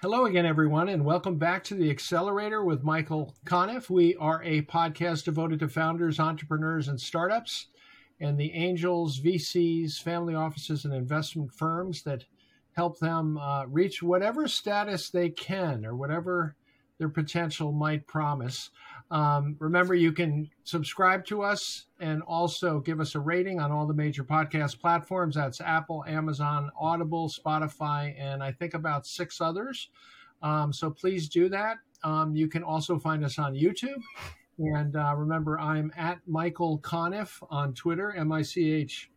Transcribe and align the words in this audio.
Hello 0.00 0.26
again, 0.26 0.46
everyone, 0.46 0.88
and 0.88 1.04
welcome 1.04 1.38
back 1.38 1.64
to 1.64 1.74
the 1.74 1.90
Accelerator 1.90 2.62
with 2.62 2.84
Michael 2.84 3.34
Conniff. 3.44 3.90
We 3.90 4.14
are 4.14 4.40
a 4.44 4.62
podcast 4.62 5.24
devoted 5.24 5.58
to 5.58 5.68
founders, 5.68 6.20
entrepreneurs, 6.20 6.86
and 6.86 7.00
startups, 7.00 7.66
and 8.20 8.38
the 8.38 8.52
angels, 8.52 9.18
VCs, 9.18 10.00
family 10.00 10.36
offices, 10.36 10.84
and 10.84 10.94
investment 10.94 11.52
firms 11.52 12.04
that 12.04 12.26
help 12.76 13.00
them 13.00 13.38
uh, 13.38 13.64
reach 13.66 14.00
whatever 14.00 14.46
status 14.46 15.10
they 15.10 15.30
can 15.30 15.84
or 15.84 15.96
whatever 15.96 16.54
their 16.98 17.08
potential 17.08 17.72
might 17.72 18.06
promise. 18.06 18.70
Um, 19.10 19.56
remember, 19.58 19.94
you 19.94 20.12
can 20.12 20.50
subscribe 20.64 21.24
to 21.26 21.42
us 21.42 21.86
and 21.98 22.22
also 22.22 22.80
give 22.80 23.00
us 23.00 23.14
a 23.14 23.20
rating 23.20 23.58
on 23.60 23.72
all 23.72 23.86
the 23.86 23.94
major 23.94 24.22
podcast 24.22 24.80
platforms. 24.80 25.34
That's 25.36 25.60
Apple, 25.60 26.04
Amazon, 26.06 26.70
Audible, 26.78 27.28
Spotify, 27.28 28.14
and 28.18 28.42
I 28.42 28.52
think 28.52 28.74
about 28.74 29.06
six 29.06 29.40
others. 29.40 29.88
Um, 30.42 30.72
so 30.72 30.90
please 30.90 31.28
do 31.28 31.48
that. 31.48 31.78
Um, 32.04 32.36
you 32.36 32.48
can 32.48 32.62
also 32.62 32.98
find 32.98 33.24
us 33.24 33.38
on 33.38 33.54
YouTube. 33.54 34.02
And 34.58 34.96
uh, 34.96 35.14
remember, 35.16 35.58
I'm 35.58 35.92
at 35.96 36.18
Michael 36.26 36.78
Conniff 36.80 37.42
on 37.48 37.74
Twitter, 37.74 38.12
M 38.12 38.30
I 38.32 38.42
C 38.42 38.72
H 38.72 39.10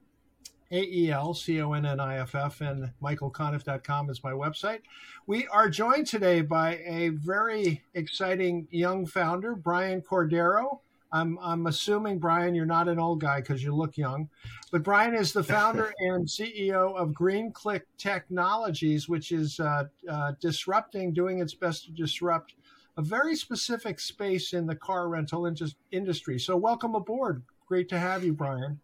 a 0.72 0.84
E 0.84 1.12
L 1.12 1.34
C 1.34 1.62
O 1.62 1.74
N 1.74 1.86
N 1.86 2.00
I 2.00 2.18
F 2.18 2.34
F, 2.34 2.62
and 2.62 2.92
michaelconniff.com 3.02 4.10
is 4.10 4.24
my 4.24 4.32
website. 4.32 4.80
We 5.28 5.48
are 5.48 5.70
joined 5.70 6.08
today 6.08 6.42
by 6.42 6.78
a 6.86 7.10
very 7.10 7.84
exciting 7.94 8.68
young 8.72 9.06
founder, 9.06 9.56
Brian 9.56 10.02
Cordero. 10.02 10.80
I'm, 11.14 11.38
I'm 11.42 11.68
assuming, 11.68 12.20
Brian, 12.20 12.56
you're 12.56 12.66
not 12.66 12.88
an 12.88 12.98
old 12.98 13.20
guy 13.20 13.42
because 13.42 13.62
you 13.62 13.76
look 13.76 13.98
young, 13.98 14.30
but 14.72 14.82
Brian 14.82 15.14
is 15.14 15.34
the 15.34 15.44
founder 15.44 15.94
and 16.00 16.26
CEO 16.26 16.96
of 16.96 17.10
Greenclick 17.10 17.82
Technologies, 17.98 19.10
which 19.10 19.34
is 19.34 19.60
uh, 19.60 19.84
uh, 20.10 20.32
disrupting, 20.40 21.14
doing 21.14 21.40
its 21.40 21.54
best 21.54 21.86
to 21.86 21.92
disrupt 21.92 22.54
a 22.96 23.02
very 23.02 23.36
specific 23.36 24.00
space 24.00 24.54
in 24.54 24.66
the 24.66 24.76
car 24.76 25.10
rental 25.10 25.54
industry. 25.92 26.40
So, 26.40 26.56
welcome 26.56 26.96
aboard. 26.96 27.44
Great 27.68 27.90
to 27.90 28.00
have 28.00 28.24
you, 28.24 28.32
Brian. 28.32 28.80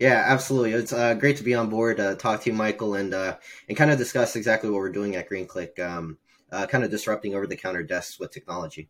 Yeah, 0.00 0.24
absolutely. 0.26 0.72
It's 0.72 0.94
uh, 0.94 1.12
great 1.12 1.36
to 1.36 1.44
be 1.44 1.54
on 1.54 1.68
board, 1.68 2.00
uh, 2.00 2.14
talk 2.14 2.40
to 2.40 2.50
you, 2.50 2.56
Michael, 2.56 2.94
and 2.94 3.12
uh, 3.12 3.36
and 3.68 3.76
kind 3.76 3.90
of 3.90 3.98
discuss 3.98 4.34
exactly 4.34 4.70
what 4.70 4.78
we're 4.78 4.90
doing 4.90 5.14
at 5.14 5.28
GreenClick, 5.28 5.78
um, 5.78 6.16
uh, 6.50 6.66
kind 6.66 6.82
of 6.84 6.90
disrupting 6.90 7.34
over 7.34 7.46
the 7.46 7.54
counter 7.54 7.82
desks 7.82 8.18
with 8.18 8.32
technology. 8.32 8.88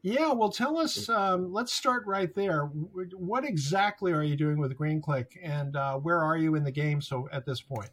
Yeah, 0.00 0.32
well, 0.32 0.48
tell 0.48 0.78
us. 0.78 1.10
Um, 1.10 1.52
let's 1.52 1.74
start 1.74 2.06
right 2.06 2.34
there. 2.34 2.64
What 2.64 3.44
exactly 3.44 4.10
are 4.12 4.22
you 4.22 4.36
doing 4.36 4.58
with 4.58 4.74
GreenClick, 4.74 5.26
and 5.42 5.76
uh, 5.76 5.98
where 5.98 6.22
are 6.22 6.38
you 6.38 6.54
in 6.54 6.64
the 6.64 6.72
game? 6.72 7.02
So 7.02 7.28
at 7.30 7.44
this 7.44 7.60
point. 7.60 7.90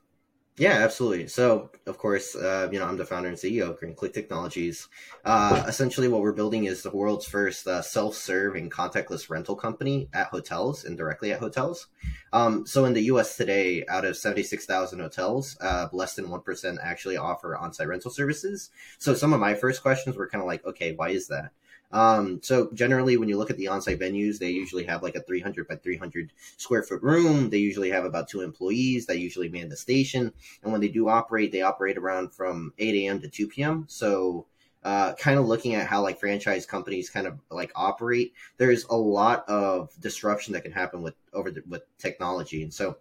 Yeah, 0.57 0.71
absolutely. 0.85 1.27
So, 1.27 1.69
of 1.85 1.97
course, 1.97 2.33
uh, 2.33 2.69
you 2.71 2.79
know, 2.79 2.85
I'm 2.85 2.95
the 2.95 3.05
founder 3.05 3.27
and 3.27 3.37
CEO 3.37 3.69
of 3.69 3.79
Greenclick 3.81 4.13
Technologies. 4.13 4.87
Uh, 5.25 5.65
essentially, 5.67 6.07
what 6.07 6.21
we're 6.21 6.31
building 6.31 6.63
is 6.63 6.81
the 6.81 6.91
world's 6.95 7.25
first 7.27 7.67
uh, 7.67 7.81
self-serve 7.81 8.55
and 8.55 8.71
contactless 8.71 9.29
rental 9.29 9.57
company 9.57 10.07
at 10.13 10.27
hotels 10.27 10.85
and 10.85 10.97
directly 10.97 11.33
at 11.33 11.41
hotels. 11.41 11.87
Um, 12.31 12.65
so, 12.65 12.85
in 12.85 12.93
the 12.93 13.03
U.S. 13.03 13.35
today, 13.35 13.83
out 13.89 14.05
of 14.05 14.15
76,000 14.15 14.99
hotels, 14.99 15.57
uh, 15.59 15.89
less 15.91 16.15
than 16.15 16.29
one 16.29 16.39
percent 16.41 16.79
actually 16.81 17.17
offer 17.17 17.57
on-site 17.57 17.89
rental 17.89 18.11
services. 18.11 18.69
So, 18.97 19.13
some 19.13 19.33
of 19.33 19.41
my 19.41 19.55
first 19.55 19.81
questions 19.81 20.15
were 20.15 20.29
kind 20.29 20.41
of 20.41 20.47
like, 20.47 20.65
okay, 20.65 20.93
why 20.95 21.09
is 21.09 21.27
that? 21.27 21.51
Um, 21.91 22.41
so 22.43 22.69
generally, 22.73 23.17
when 23.17 23.29
you 23.29 23.37
look 23.37 23.49
at 23.49 23.57
the 23.57 23.67
on-site 23.67 23.99
venues, 23.99 24.39
they 24.39 24.49
usually 24.49 24.83
have 24.85 25.03
like 25.03 25.15
a 25.15 25.21
300 25.21 25.67
by 25.67 25.75
300 25.75 26.31
square 26.57 26.83
foot 26.83 27.01
room. 27.01 27.49
They 27.49 27.57
usually 27.57 27.89
have 27.91 28.05
about 28.05 28.27
two 28.27 28.41
employees 28.41 29.05
that 29.05 29.19
usually 29.19 29.49
man 29.49 29.69
the 29.69 29.77
station. 29.77 30.33
And 30.63 30.71
when 30.71 30.81
they 30.81 30.89
do 30.89 31.07
operate, 31.07 31.51
they 31.51 31.61
operate 31.61 31.97
around 31.97 32.33
from 32.33 32.73
8 32.77 32.95
a.m. 32.95 33.21
to 33.21 33.29
2 33.29 33.47
p.m. 33.47 33.85
So 33.87 34.47
uh, 34.83 35.13
kind 35.13 35.39
of 35.39 35.47
looking 35.47 35.73
at 35.73 35.87
how 35.87 36.01
like 36.01 36.19
franchise 36.19 36.65
companies 36.65 37.09
kind 37.09 37.25
of 37.25 37.39
like 37.49 37.71
operate, 37.75 38.33
there's 38.57 38.85
a 38.85 38.95
lot 38.95 39.47
of 39.49 39.89
disruption 39.99 40.53
that 40.53 40.61
can 40.61 40.71
happen 40.71 41.01
with 41.01 41.15
over 41.33 41.49
the, 41.49 41.63
with 41.67 41.83
technology. 41.97 42.61
And 42.61 42.73
so 42.73 42.97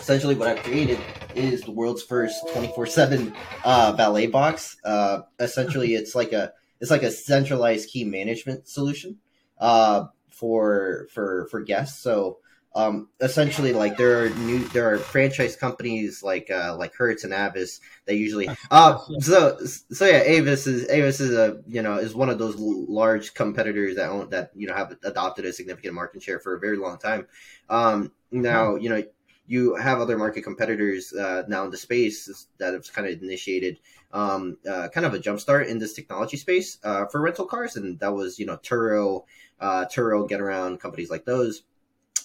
essentially 0.00 0.34
what 0.34 0.48
I've 0.48 0.62
created 0.62 0.98
is 1.34 1.62
the 1.62 1.70
world's 1.70 2.02
first 2.02 2.44
24/7 2.48 3.34
uh, 3.64 3.92
valet 3.92 4.26
box. 4.26 4.76
Uh, 4.84 5.22
essentially, 5.38 5.94
it's 5.94 6.14
like 6.14 6.32
a 6.32 6.52
it's 6.80 6.90
like 6.90 7.02
a 7.02 7.10
centralized 7.10 7.90
key 7.90 8.04
management 8.04 8.68
solution 8.68 9.18
uh, 9.58 10.06
for 10.30 11.06
for 11.12 11.46
for 11.50 11.60
guests. 11.60 12.02
So 12.02 12.38
um, 12.74 13.08
essentially, 13.20 13.72
like 13.72 13.96
there 13.96 14.24
are 14.24 14.30
new 14.30 14.64
there 14.68 14.92
are 14.92 14.98
franchise 14.98 15.56
companies 15.56 16.22
like 16.22 16.50
uh, 16.50 16.76
like 16.76 16.94
Hertz 16.94 17.24
and 17.24 17.32
Avis 17.32 17.80
that 18.06 18.14
usually 18.14 18.48
uh, 18.70 18.98
so 19.18 19.58
so 19.64 20.06
yeah 20.06 20.22
Avis 20.24 20.66
is 20.66 20.88
Avis 20.88 21.20
is 21.20 21.36
a 21.36 21.60
you 21.66 21.82
know 21.82 21.96
is 21.96 22.14
one 22.14 22.30
of 22.30 22.38
those 22.38 22.54
large 22.56 23.34
competitors 23.34 23.96
that 23.96 24.08
own, 24.08 24.30
that 24.30 24.52
you 24.54 24.68
know 24.68 24.74
have 24.74 24.96
adopted 25.02 25.46
a 25.46 25.52
significant 25.52 25.94
market 25.94 26.22
share 26.22 26.38
for 26.38 26.54
a 26.54 26.60
very 26.60 26.76
long 26.76 26.98
time. 26.98 27.26
Um, 27.68 28.12
now 28.30 28.76
you 28.76 28.88
know 28.88 29.02
you 29.50 29.74
have 29.74 30.00
other 30.00 30.16
market 30.16 30.42
competitors 30.42 31.12
uh, 31.12 31.42
now 31.48 31.64
in 31.64 31.72
the 31.72 31.76
space 31.76 32.46
that 32.58 32.72
have 32.72 32.92
kind 32.92 33.08
of 33.08 33.20
initiated 33.20 33.80
um, 34.12 34.56
uh, 34.70 34.86
kind 34.94 35.04
of 35.04 35.12
a 35.12 35.18
jumpstart 35.18 35.66
in 35.66 35.80
this 35.80 35.92
technology 35.92 36.36
space 36.36 36.78
uh, 36.84 37.06
for 37.06 37.20
rental 37.20 37.46
cars, 37.46 37.74
and 37.74 37.98
that 37.98 38.14
was 38.14 38.38
you 38.38 38.46
know 38.46 38.58
Turo, 38.58 39.24
uh, 39.58 39.86
Turo, 39.86 40.28
Getaround, 40.30 40.78
companies 40.78 41.10
like 41.10 41.24
those. 41.24 41.64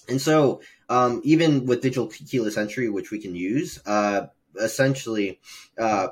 And 0.08 0.22
so, 0.22 0.62
um, 0.88 1.22
even 1.24 1.66
with 1.66 1.82
digital 1.82 2.06
keyless 2.06 2.58
entry, 2.58 2.92
which 2.92 3.10
we 3.10 3.18
can 3.18 3.36
use, 3.36 3.80
uh, 3.88 4.28
essentially, 4.62 5.40
uh, 5.80 6.10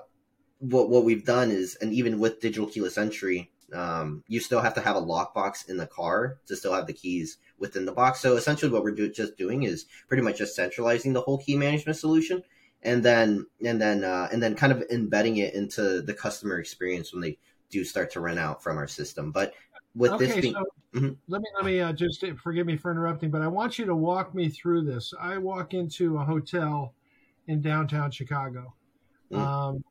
what 0.57 0.89
what 0.89 1.05
we've 1.05 1.25
done 1.25 1.51
is, 1.51 1.75
and 1.75 1.93
even 1.93 2.17
with 2.17 2.41
digital 2.41 2.67
keyless 2.67 2.97
entry, 2.97 3.51
um, 3.71 4.23
you 4.27 4.39
still 4.39 4.61
have 4.61 4.73
to 4.73 4.81
have 4.81 4.95
a 4.95 5.01
lockbox 5.01 5.69
in 5.69 5.77
the 5.77 5.85
car 5.85 6.39
to 6.47 6.55
still 6.55 6.73
have 6.73 6.87
the 6.87 6.93
keys 6.93 7.37
within 7.59 7.85
the 7.85 7.91
box. 7.91 8.19
So 8.19 8.35
essentially, 8.35 8.71
what 8.71 8.83
we're 8.83 8.91
do- 8.91 9.11
just 9.11 9.37
doing 9.37 9.63
is 9.63 9.85
pretty 10.07 10.23
much 10.23 10.37
just 10.37 10.55
centralizing 10.55 11.13
the 11.13 11.21
whole 11.21 11.37
key 11.37 11.55
management 11.55 11.97
solution, 11.97 12.43
and 12.81 13.03
then 13.03 13.45
and 13.65 13.81
then 13.81 14.03
uh, 14.03 14.29
and 14.31 14.41
then 14.41 14.55
kind 14.55 14.71
of 14.71 14.83
embedding 14.91 15.37
it 15.37 15.53
into 15.53 16.01
the 16.01 16.13
customer 16.13 16.59
experience 16.59 17.13
when 17.13 17.21
they 17.21 17.37
do 17.69 17.83
start 17.83 18.11
to 18.11 18.19
rent 18.19 18.39
out 18.39 18.61
from 18.61 18.77
our 18.77 18.87
system. 18.87 19.31
But 19.31 19.53
with 19.95 20.11
okay, 20.11 20.25
this 20.25 20.41
being, 20.41 20.53
so 20.53 20.65
mm-hmm. 20.95 21.13
let 21.27 21.41
me 21.41 21.47
let 21.55 21.65
me 21.65 21.79
uh, 21.79 21.93
just 21.93 22.23
forgive 22.41 22.65
me 22.67 22.77
for 22.77 22.91
interrupting, 22.91 23.31
but 23.31 23.41
I 23.41 23.47
want 23.47 23.79
you 23.79 23.85
to 23.85 23.95
walk 23.95 24.33
me 24.33 24.49
through 24.49 24.83
this. 24.83 25.13
I 25.19 25.37
walk 25.37 25.73
into 25.73 26.17
a 26.17 26.23
hotel 26.23 26.93
in 27.47 27.61
downtown 27.61 28.11
Chicago. 28.11 28.73
Mm. 29.31 29.37
Um, 29.37 29.83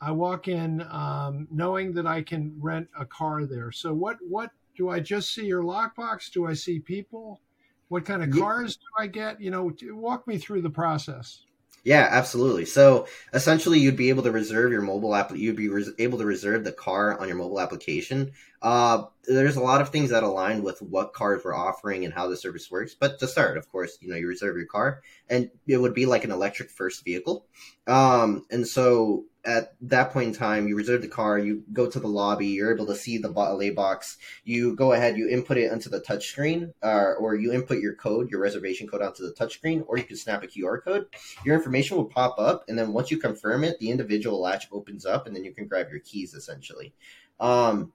I 0.00 0.10
walk 0.10 0.48
in 0.48 0.82
um, 0.90 1.48
knowing 1.50 1.92
that 1.94 2.06
I 2.06 2.22
can 2.22 2.54
rent 2.60 2.88
a 2.98 3.06
car 3.06 3.46
there. 3.46 3.72
So 3.72 3.94
what 3.94 4.18
what 4.28 4.50
do 4.76 4.88
I 4.88 5.00
just 5.00 5.34
see 5.34 5.46
your 5.46 5.62
lockbox? 5.62 6.30
Do 6.30 6.46
I 6.46 6.54
see 6.54 6.78
people? 6.78 7.40
What 7.88 8.04
kind 8.04 8.22
of 8.22 8.30
cars 8.30 8.76
do 8.76 8.86
I 8.98 9.06
get? 9.06 9.40
You 9.40 9.50
know, 9.50 9.72
walk 9.94 10.26
me 10.26 10.38
through 10.38 10.62
the 10.62 10.70
process. 10.70 11.46
Yeah, 11.86 12.08
absolutely. 12.10 12.64
So 12.64 13.06
essentially, 13.32 13.78
you'd 13.78 13.96
be 13.96 14.08
able 14.08 14.24
to 14.24 14.32
reserve 14.32 14.72
your 14.72 14.82
mobile 14.82 15.14
app. 15.14 15.30
You'd 15.36 15.54
be 15.54 15.68
res- 15.68 15.92
able 16.00 16.18
to 16.18 16.24
reserve 16.24 16.64
the 16.64 16.72
car 16.72 17.16
on 17.16 17.28
your 17.28 17.36
mobile 17.36 17.60
application. 17.60 18.32
Uh, 18.60 19.04
there's 19.28 19.54
a 19.54 19.60
lot 19.60 19.80
of 19.80 19.90
things 19.90 20.10
that 20.10 20.24
align 20.24 20.64
with 20.64 20.82
what 20.82 21.12
cars 21.12 21.42
we're 21.44 21.54
offering 21.54 22.04
and 22.04 22.12
how 22.12 22.26
the 22.26 22.36
service 22.36 22.68
works. 22.72 22.96
But 22.98 23.20
to 23.20 23.28
start, 23.28 23.56
of 23.56 23.70
course, 23.70 23.98
you 24.00 24.08
know, 24.08 24.16
you 24.16 24.26
reserve 24.26 24.56
your 24.56 24.66
car, 24.66 25.02
and 25.30 25.48
it 25.68 25.76
would 25.76 25.94
be 25.94 26.06
like 26.06 26.24
an 26.24 26.32
electric 26.32 26.70
first 26.70 27.04
vehicle. 27.04 27.46
Um, 27.86 28.44
and 28.50 28.66
so 28.66 29.26
at 29.46 29.74
that 29.82 30.12
point 30.12 30.28
in 30.28 30.34
time, 30.34 30.66
you 30.66 30.76
reserve 30.76 31.02
the 31.02 31.08
car, 31.08 31.38
you 31.38 31.62
go 31.72 31.88
to 31.88 32.00
the 32.00 32.08
lobby, 32.08 32.48
you're 32.48 32.74
able 32.74 32.86
to 32.86 32.96
see 32.96 33.16
the 33.16 33.30
valet 33.30 33.70
box. 33.70 34.18
You 34.44 34.74
go 34.74 34.92
ahead, 34.92 35.16
you 35.16 35.28
input 35.28 35.56
it 35.56 35.70
onto 35.70 35.88
the 35.88 36.00
touchscreen, 36.00 36.72
uh, 36.82 37.12
or 37.18 37.36
you 37.36 37.52
input 37.52 37.78
your 37.78 37.94
code, 37.94 38.30
your 38.30 38.40
reservation 38.40 38.88
code 38.88 39.02
onto 39.02 39.22
the 39.22 39.32
touchscreen, 39.32 39.84
or 39.86 39.96
you 39.98 40.04
can 40.04 40.16
snap 40.16 40.42
a 40.42 40.48
QR 40.48 40.82
code. 40.82 41.06
Your 41.44 41.54
information 41.54 41.96
will 41.96 42.06
pop 42.06 42.38
up, 42.38 42.64
and 42.68 42.76
then 42.76 42.92
once 42.92 43.10
you 43.10 43.18
confirm 43.18 43.62
it, 43.62 43.78
the 43.78 43.90
individual 43.90 44.40
latch 44.40 44.66
opens 44.72 45.06
up, 45.06 45.26
and 45.26 45.36
then 45.36 45.44
you 45.44 45.54
can 45.54 45.68
grab 45.68 45.90
your 45.90 46.00
keys 46.00 46.34
essentially. 46.34 46.92
Um, 47.38 47.92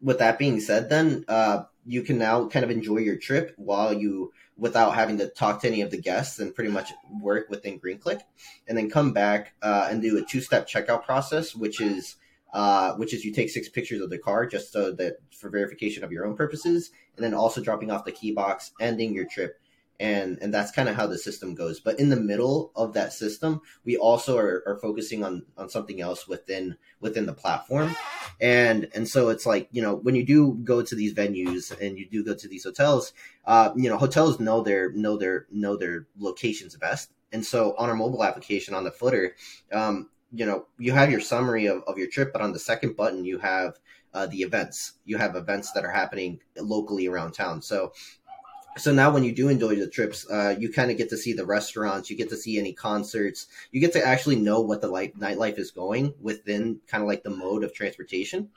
with 0.00 0.18
that 0.18 0.38
being 0.38 0.60
said, 0.60 0.88
then 0.88 1.24
uh, 1.26 1.64
you 1.84 2.02
can 2.02 2.18
now 2.18 2.46
kind 2.48 2.64
of 2.64 2.70
enjoy 2.70 2.98
your 2.98 3.16
trip 3.16 3.54
while 3.56 3.92
you 3.92 4.32
without 4.56 4.94
having 4.94 5.18
to 5.18 5.28
talk 5.28 5.60
to 5.60 5.68
any 5.68 5.82
of 5.82 5.90
the 5.90 6.00
guests 6.00 6.38
and 6.38 6.54
pretty 6.54 6.70
much 6.70 6.92
work 7.20 7.48
within 7.50 7.78
GreenClick, 7.78 8.20
and 8.66 8.76
then 8.76 8.88
come 8.88 9.12
back 9.12 9.54
uh, 9.62 9.88
and 9.90 10.00
do 10.00 10.16
a 10.18 10.22
two-step 10.22 10.68
checkout 10.68 11.04
process, 11.04 11.54
which 11.54 11.80
is 11.80 12.16
uh, 12.52 12.94
which 12.94 13.12
is 13.12 13.24
you 13.24 13.32
take 13.32 13.50
six 13.50 13.68
pictures 13.68 14.00
of 14.00 14.08
the 14.08 14.18
car 14.18 14.46
just 14.46 14.72
so 14.72 14.90
that 14.92 15.16
for 15.30 15.50
verification 15.50 16.02
of 16.02 16.12
your 16.12 16.24
own 16.24 16.34
purposes, 16.34 16.90
and 17.16 17.24
then 17.24 17.34
also 17.34 17.60
dropping 17.60 17.90
off 17.90 18.04
the 18.04 18.12
key 18.12 18.32
box, 18.32 18.72
ending 18.80 19.12
your 19.12 19.26
trip, 19.26 19.60
and 20.00 20.38
and 20.40 20.52
that's 20.52 20.70
kind 20.70 20.88
of 20.88 20.96
how 20.96 21.06
the 21.06 21.18
system 21.18 21.54
goes. 21.54 21.80
But 21.80 21.98
in 21.98 22.08
the 22.08 22.16
middle 22.16 22.72
of 22.76 22.92
that 22.94 23.12
system 23.12 23.60
we 23.84 23.96
also 23.96 24.36
are, 24.36 24.62
are 24.66 24.78
focusing 24.78 25.24
on 25.24 25.44
on 25.56 25.68
something 25.68 26.00
else 26.00 26.26
within 26.28 26.76
within 27.00 27.26
the 27.26 27.32
platform. 27.32 27.94
And 28.40 28.88
and 28.94 29.08
so 29.08 29.28
it's 29.28 29.46
like 29.46 29.68
you 29.72 29.82
know 29.82 29.94
when 29.96 30.14
you 30.14 30.24
do 30.24 30.58
go 30.64 30.82
to 30.82 30.94
these 30.94 31.14
venues 31.14 31.78
and 31.80 31.98
you 31.98 32.08
do 32.08 32.24
go 32.24 32.34
to 32.34 32.48
these 32.48 32.64
hotels 32.64 33.12
uh 33.46 33.70
you 33.76 33.88
know 33.88 33.96
hotels 33.96 34.40
know 34.40 34.62
their 34.62 34.92
know 34.92 35.16
their 35.16 35.46
know 35.50 35.76
their 35.76 36.06
locations 36.18 36.76
best. 36.76 37.12
And 37.32 37.44
so 37.44 37.74
on 37.76 37.88
our 37.88 37.96
mobile 37.96 38.24
application 38.24 38.74
on 38.74 38.84
the 38.84 38.90
footer 38.90 39.34
um 39.72 40.10
you 40.32 40.44
know 40.44 40.66
you 40.78 40.92
have 40.92 41.10
your 41.10 41.20
summary 41.20 41.66
of, 41.66 41.82
of 41.86 41.98
your 41.98 42.08
trip 42.08 42.32
but 42.32 42.42
on 42.42 42.52
the 42.52 42.58
second 42.58 42.96
button 42.96 43.24
you 43.24 43.38
have 43.38 43.78
uh, 44.16 44.26
the 44.26 44.38
events. 44.38 44.94
You 45.04 45.18
have 45.18 45.36
events 45.36 45.72
that 45.72 45.84
are 45.84 45.90
happening 45.90 46.40
locally 46.56 47.06
around 47.06 47.32
town. 47.32 47.60
So 47.60 47.92
so 48.76 48.92
now 48.92 49.10
when 49.10 49.24
you 49.24 49.32
do 49.32 49.48
enjoy 49.48 49.74
the 49.74 49.88
trips 49.88 50.28
uh, 50.30 50.54
you 50.58 50.70
kind 50.70 50.90
of 50.90 50.96
get 50.96 51.08
to 51.08 51.16
see 51.16 51.32
the 51.32 51.44
restaurants 51.44 52.10
you 52.10 52.16
get 52.16 52.28
to 52.28 52.36
see 52.36 52.58
any 52.58 52.72
concerts 52.72 53.46
you 53.72 53.80
get 53.80 53.92
to 53.92 54.06
actually 54.06 54.36
know 54.36 54.60
what 54.60 54.80
the 54.80 54.88
light, 54.88 55.18
nightlife 55.18 55.58
is 55.58 55.70
going 55.70 56.14
within 56.20 56.80
kind 56.86 57.02
of 57.02 57.08
like 57.08 57.22
the 57.22 57.30
mode 57.30 57.64
of 57.64 57.72
transportation. 57.72 58.48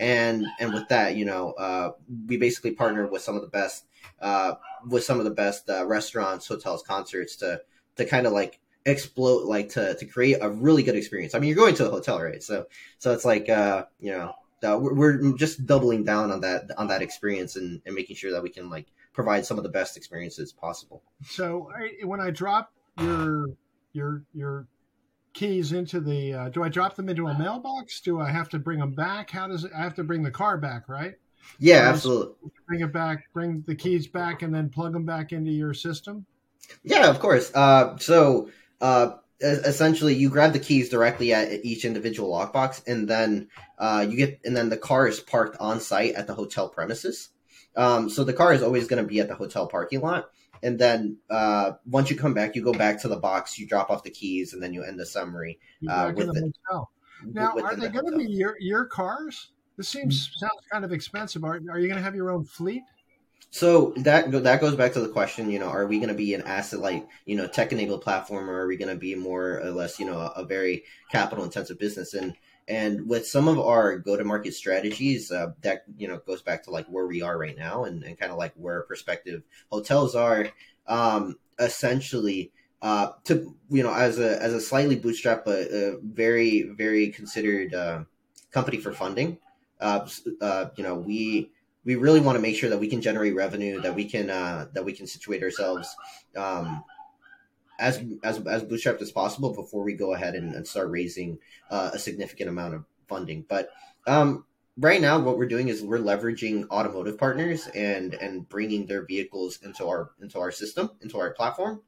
And 0.00 0.46
and 0.60 0.72
with 0.72 0.86
that 0.88 1.16
you 1.16 1.24
know 1.24 1.52
uh, 1.54 1.90
we 2.28 2.36
basically 2.36 2.70
partner 2.70 3.08
with 3.08 3.20
some 3.20 3.34
of 3.34 3.42
the 3.42 3.48
best 3.48 3.84
uh, 4.20 4.54
with 4.86 5.02
some 5.02 5.18
of 5.18 5.24
the 5.24 5.32
best 5.32 5.68
uh, 5.68 5.84
restaurants 5.86 6.46
hotels 6.46 6.84
concerts 6.84 7.34
to 7.36 7.60
to 7.96 8.04
kind 8.04 8.24
of 8.24 8.32
like 8.32 8.60
explode 8.86 9.48
like 9.48 9.70
to 9.70 9.96
to 9.96 10.04
create 10.06 10.38
a 10.40 10.48
really 10.48 10.84
good 10.84 10.94
experience. 10.94 11.34
I 11.34 11.40
mean 11.40 11.48
you're 11.48 11.56
going 11.56 11.74
to 11.74 11.88
a 11.88 11.90
hotel 11.90 12.20
right? 12.22 12.40
So 12.40 12.66
so 12.98 13.12
it's 13.12 13.24
like 13.24 13.48
uh 13.48 13.86
you 13.98 14.12
know 14.12 14.34
uh, 14.62 14.78
we're, 14.80 14.94
we're 14.94 15.36
just 15.36 15.66
doubling 15.66 16.04
down 16.04 16.30
on 16.30 16.40
that 16.42 16.70
on 16.78 16.86
that 16.88 17.02
experience 17.02 17.56
and, 17.56 17.82
and 17.84 17.94
making 17.94 18.14
sure 18.14 18.30
that 18.30 18.42
we 18.42 18.50
can 18.50 18.70
like 18.70 18.86
provide 19.12 19.44
some 19.44 19.58
of 19.58 19.64
the 19.64 19.70
best 19.70 19.96
experiences 19.96 20.52
possible. 20.52 21.02
So 21.24 21.70
I, 21.76 22.04
when 22.04 22.20
i 22.20 22.30
drop 22.30 22.72
your 22.98 23.46
your 23.92 24.22
your 24.32 24.66
keys 25.34 25.72
into 25.72 26.00
the 26.00 26.34
uh, 26.34 26.48
do 26.48 26.62
i 26.62 26.68
drop 26.68 26.96
them 26.96 27.08
into 27.08 27.26
a 27.26 27.38
mailbox? 27.38 28.00
Do 28.00 28.20
i 28.20 28.30
have 28.30 28.48
to 28.50 28.58
bring 28.58 28.78
them 28.78 28.92
back? 28.92 29.30
How 29.30 29.46
does 29.48 29.64
it 29.64 29.72
i 29.76 29.82
have 29.82 29.94
to 29.96 30.04
bring 30.04 30.22
the 30.22 30.30
car 30.30 30.58
back 30.58 30.88
right? 30.88 31.14
Yeah 31.58 31.88
absolutely. 31.88 32.34
Bring 32.66 32.80
it 32.80 32.92
back 32.92 33.24
bring 33.32 33.64
the 33.66 33.74
keys 33.74 34.06
back 34.06 34.42
and 34.42 34.54
then 34.54 34.68
plug 34.68 34.92
them 34.92 35.04
back 35.04 35.32
into 35.32 35.50
your 35.50 35.74
system? 35.74 36.26
Yeah 36.82 37.08
of 37.08 37.18
course. 37.20 37.52
Uh, 37.54 37.96
so 37.98 38.50
uh, 38.80 39.12
essentially 39.40 40.14
you 40.14 40.30
grab 40.30 40.52
the 40.52 40.58
keys 40.58 40.88
directly 40.88 41.32
at 41.32 41.64
each 41.64 41.84
individual 41.84 42.30
lockbox 42.30 42.82
and 42.86 43.08
then 43.08 43.48
uh, 43.78 44.04
you 44.08 44.16
get 44.16 44.40
and 44.44 44.56
then 44.56 44.68
the 44.68 44.76
car 44.76 45.06
is 45.06 45.20
parked 45.20 45.56
on 45.58 45.80
site 45.80 46.14
at 46.14 46.26
the 46.26 46.34
hotel 46.34 46.68
premises 46.68 47.30
um, 47.78 48.10
so 48.10 48.24
the 48.24 48.32
car 48.32 48.52
is 48.52 48.62
always 48.62 48.86
going 48.88 49.02
to 49.02 49.08
be 49.08 49.20
at 49.20 49.28
the 49.28 49.34
hotel 49.34 49.66
parking 49.66 50.00
lot. 50.00 50.30
And 50.62 50.78
then 50.78 51.18
uh, 51.30 51.72
once 51.86 52.10
you 52.10 52.16
come 52.16 52.34
back 52.34 52.56
you 52.56 52.62
go 52.62 52.72
back 52.72 53.00
to 53.02 53.08
the 53.08 53.16
box 53.16 53.58
you 53.58 53.66
drop 53.66 53.90
off 53.90 54.02
the 54.02 54.10
keys 54.10 54.52
and 54.52 54.62
then 54.62 54.74
you 54.74 54.82
end 54.82 54.98
the 54.98 55.06
summary 55.06 55.60
uh, 55.88 56.12
with 56.14 56.26
the, 56.34 56.52
hotel. 56.68 56.90
now 57.24 57.54
are 57.62 57.76
they 57.76 57.88
going 57.88 58.10
to 58.10 58.18
be 58.18 58.24
your 58.24 58.56
your 58.58 58.84
cars? 58.84 59.52
This 59.76 59.88
seems 59.88 60.28
mm-hmm. 60.28 60.46
sounds 60.46 60.60
kind 60.70 60.84
of 60.84 60.92
expensive. 60.92 61.44
Are, 61.44 61.60
are 61.70 61.78
you 61.78 61.86
going 61.86 61.94
to 61.94 62.02
have 62.02 62.16
your 62.16 62.30
own 62.30 62.44
fleet? 62.44 62.82
So 63.50 63.94
that 63.98 64.30
that 64.42 64.60
goes 64.60 64.74
back 64.74 64.92
to 64.94 65.00
the 65.00 65.08
question, 65.08 65.50
you 65.50 65.58
know, 65.58 65.68
are 65.68 65.86
we 65.86 65.98
going 65.98 66.08
to 66.08 66.14
be 66.14 66.34
an 66.34 66.42
asset 66.42 66.80
like 66.80 67.08
you 67.24 67.36
know 67.36 67.46
tech 67.46 67.72
enabled 67.72 68.02
platform, 68.02 68.50
or 68.50 68.60
are 68.60 68.66
we 68.66 68.76
going 68.76 68.92
to 68.92 68.98
be 68.98 69.14
more 69.14 69.60
or 69.60 69.70
less 69.70 69.98
you 69.98 70.06
know 70.06 70.18
a, 70.18 70.32
a 70.36 70.44
very 70.44 70.84
capital 71.10 71.44
intensive 71.44 71.78
business? 71.78 72.12
And 72.12 72.34
and 72.68 73.08
with 73.08 73.26
some 73.26 73.48
of 73.48 73.58
our 73.58 73.96
go 73.98 74.16
to 74.16 74.24
market 74.24 74.54
strategies, 74.54 75.32
uh, 75.32 75.52
that 75.62 75.84
you 75.96 76.06
know 76.06 76.18
goes 76.26 76.42
back 76.42 76.62
to 76.64 76.70
like 76.70 76.86
where 76.86 77.06
we 77.06 77.22
are 77.22 77.38
right 77.38 77.56
now, 77.56 77.84
and, 77.84 78.04
and 78.04 78.18
kind 78.18 78.30
of 78.30 78.38
like 78.38 78.52
where 78.54 78.82
prospective 78.82 79.42
hotels 79.70 80.14
are. 80.14 80.48
Um, 80.86 81.36
essentially, 81.58 82.52
uh, 82.82 83.08
to 83.24 83.56
you 83.70 83.82
know, 83.82 83.92
as 83.92 84.18
a 84.18 84.40
as 84.42 84.52
a 84.52 84.60
slightly 84.60 84.96
bootstrap 84.96 85.44
but 85.44 85.58
a 85.58 85.98
very 86.02 86.62
very 86.76 87.08
considered 87.08 87.74
uh, 87.74 88.04
company 88.50 88.78
for 88.78 88.92
funding. 88.92 89.38
Uh, 89.80 90.06
uh, 90.40 90.66
you 90.76 90.84
know, 90.84 90.94
we 90.94 91.50
we 91.84 91.94
really 91.94 92.20
want 92.20 92.36
to 92.36 92.42
make 92.42 92.56
sure 92.56 92.68
that 92.68 92.78
we 92.78 92.88
can 92.88 93.00
generate 93.00 93.34
revenue, 93.34 93.80
that 93.80 93.94
we 93.94 94.04
can 94.04 94.28
uh, 94.28 94.66
that 94.74 94.84
we 94.84 94.92
can 94.92 95.06
situate 95.06 95.42
ourselves 95.42 95.96
um, 96.36 96.84
as 97.78 98.02
as 98.22 98.38
as 98.46 98.62
bootstrapped 98.64 99.02
as 99.02 99.12
possible 99.12 99.54
before 99.54 99.84
we 99.84 99.94
go 99.94 100.14
ahead 100.14 100.34
and, 100.34 100.54
and 100.54 100.66
start 100.66 100.90
raising 100.90 101.38
uh, 101.70 101.90
a 101.92 101.98
significant 101.98 102.48
amount 102.48 102.74
of 102.74 102.84
funding. 103.08 103.44
But 103.48 103.70
um, 104.06 104.44
right 104.78 105.00
now, 105.00 105.18
what 105.18 105.38
we're 105.38 105.46
doing 105.46 105.68
is 105.68 105.82
we're 105.82 105.98
leveraging 105.98 106.68
automotive 106.70 107.18
partners 107.18 107.68
and 107.74 108.14
and 108.14 108.48
bringing 108.48 108.86
their 108.86 109.04
vehicles 109.04 109.58
into 109.62 109.86
our 109.86 110.10
into 110.20 110.38
our 110.38 110.50
system, 110.50 110.90
into 111.02 111.18
our 111.18 111.32
platform. 111.32 111.82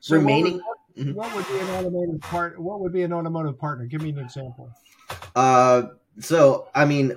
So 0.00 0.16
Remaining. 0.16 0.58
What 0.58 0.78
would, 0.96 1.06
mm-hmm. 1.06 1.14
what 1.14 1.34
would 1.34 1.48
be 1.48 1.58
an 1.58 1.70
automotive 1.70 2.20
part? 2.20 2.60
What 2.60 2.80
would 2.80 2.92
be 2.92 3.02
an 3.02 3.12
automotive 3.12 3.58
partner? 3.58 3.86
Give 3.86 4.02
me 4.02 4.10
an 4.10 4.18
example. 4.18 4.70
Uh, 5.34 5.84
so 6.20 6.68
I 6.74 6.84
mean, 6.84 7.16